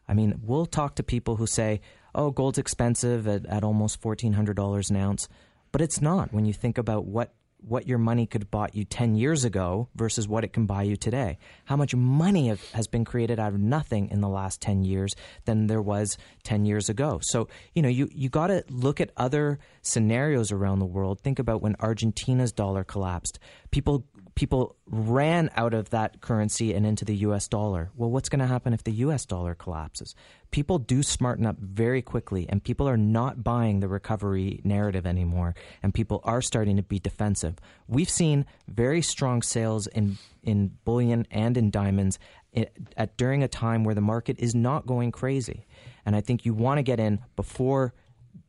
[0.09, 1.81] I mean, we'll talk to people who say,
[2.15, 5.29] oh, gold's expensive at, at almost $1,400 an ounce.
[5.73, 7.35] But it's not when you think about what,
[7.67, 10.83] what your money could have bought you 10 years ago versus what it can buy
[10.83, 11.39] you today.
[11.65, 15.15] How much money have, has been created out of nothing in the last 10 years
[15.47, 17.19] than there was 10 years ago.
[17.23, 21.21] So, you know, you, you got to look at other scenarios around the world.
[21.21, 23.39] Think about when Argentina's dollar collapsed.
[23.71, 24.05] People
[24.35, 27.91] people ran out of that currency and into the US dollar.
[27.97, 30.15] Well, what's going to happen if the US dollar collapses?
[30.51, 35.55] People do smarten up very quickly, and people are not buying the recovery narrative anymore,
[35.83, 37.57] and people are starting to be defensive.
[37.87, 42.19] We've seen very strong sales in, in bullion and in diamonds
[42.55, 45.67] at, at during a time where the market is not going crazy.
[46.07, 47.95] And I think you want to get in before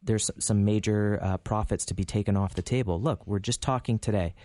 [0.04, 3.02] there's some major uh, profits to be taken off the table.
[3.02, 4.36] Look, we're just talking today.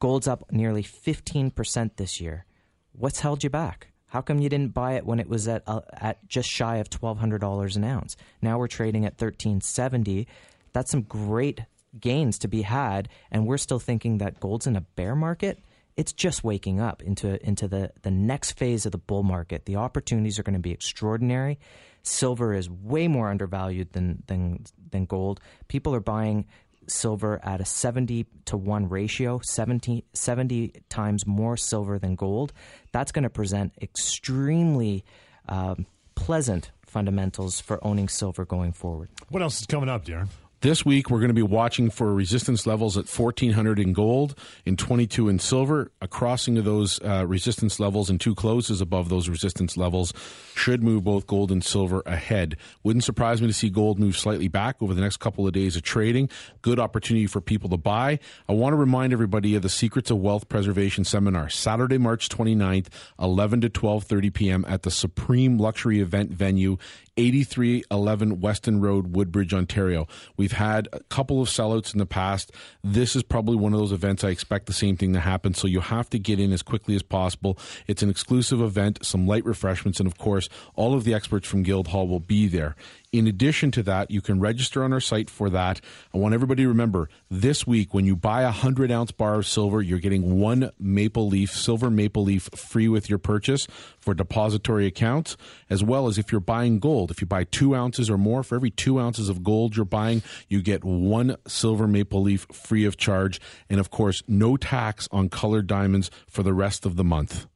[0.00, 2.46] Gold's up nearly 15% this year.
[2.92, 3.88] What's held you back?
[4.08, 6.90] How come you didn't buy it when it was at uh, at just shy of
[6.90, 8.16] $1200 an ounce?
[8.42, 10.26] Now we're trading at 1370.
[10.72, 11.60] That's some great
[11.98, 15.62] gains to be had and we're still thinking that gold's in a bear market.
[15.96, 19.66] It's just waking up into into the the next phase of the bull market.
[19.66, 21.58] The opportunities are going to be extraordinary.
[22.02, 25.40] Silver is way more undervalued than than than gold.
[25.68, 26.46] People are buying
[26.88, 32.52] silver at a 70 to 1 ratio, 70, 70 times more silver than gold,
[32.92, 35.04] that's going to present extremely
[35.48, 39.08] um, pleasant fundamentals for owning silver going forward.
[39.28, 40.28] What else is coming up, Darren?
[40.62, 44.34] This week, we're going to be watching for resistance levels at 1400 in gold,
[44.66, 45.90] in 22 in silver.
[46.02, 50.12] A crossing of those uh, resistance levels and two closes above those resistance levels
[50.54, 52.58] should move both gold and silver ahead.
[52.82, 55.76] Wouldn't surprise me to see gold move slightly back over the next couple of days
[55.76, 56.28] of trading.
[56.60, 58.18] Good opportunity for people to buy.
[58.46, 62.88] I want to remind everybody of the Secrets of Wealth Preservation Seminar, Saturday, March 29th,
[63.18, 64.66] 11 to 12:30 p.m.
[64.68, 66.76] at the Supreme Luxury Event Venue
[67.16, 70.06] 8311 Weston Road, Woodbridge, Ontario.
[70.50, 72.50] We've had a couple of sellouts in the past.
[72.82, 75.54] This is probably one of those events I expect the same thing to happen.
[75.54, 77.56] So you have to get in as quickly as possible.
[77.86, 81.62] It's an exclusive event, some light refreshments, and of course, all of the experts from
[81.62, 82.74] Guildhall will be there.
[83.12, 85.80] In addition to that, you can register on our site for that.
[86.14, 89.48] I want everybody to remember this week when you buy a 100 ounce bar of
[89.48, 93.66] silver, you're getting one maple leaf, silver maple leaf free with your purchase
[93.98, 95.36] for depository accounts,
[95.68, 97.10] as well as if you're buying gold.
[97.10, 100.22] If you buy two ounces or more, for every two ounces of gold you're buying,
[100.46, 103.40] you get one silver maple leaf free of charge.
[103.68, 107.48] And of course, no tax on colored diamonds for the rest of the month.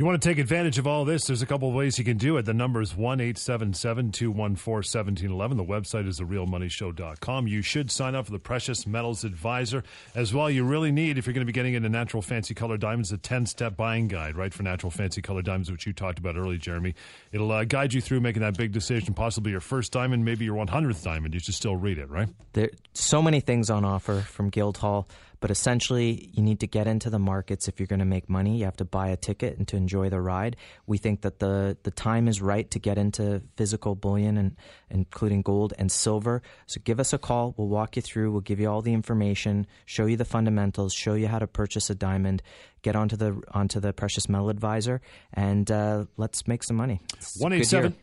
[0.00, 1.26] You want to take advantage of all this?
[1.26, 2.46] There's a couple of ways you can do it.
[2.46, 5.58] The number is 1 877 214 1711.
[5.58, 7.46] The website is therealmoneyshow.com.
[7.46, 9.84] You should sign up for the Precious Metals Advisor
[10.14, 10.48] as well.
[10.48, 13.18] You really need, if you're going to be getting into natural fancy color diamonds, a
[13.18, 16.56] 10 step buying guide, right, for natural fancy color diamonds, which you talked about earlier,
[16.56, 16.94] Jeremy.
[17.30, 20.56] It'll uh, guide you through making that big decision, possibly your first diamond, maybe your
[20.64, 21.34] 100th diamond.
[21.34, 22.30] You should still read it, right?
[22.54, 25.08] There so many things on offer from Guildhall.
[25.40, 28.58] But essentially, you need to get into the markets if you're going to make money.
[28.58, 30.56] You have to buy a ticket and to enjoy the ride.
[30.86, 34.56] We think that the, the time is right to get into physical bullion, and
[34.90, 36.42] including gold and silver.
[36.66, 37.54] So give us a call.
[37.56, 38.32] We'll walk you through.
[38.32, 41.90] We'll give you all the information, show you the fundamentals, show you how to purchase
[41.90, 42.42] a diamond.
[42.82, 45.00] Get onto the onto the precious metal advisor,
[45.34, 47.00] and uh, let's make some money.
[47.38, 47.96] One eight seven.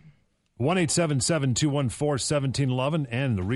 [0.58, 0.78] 1
[1.54, 3.48] 214 1711 and.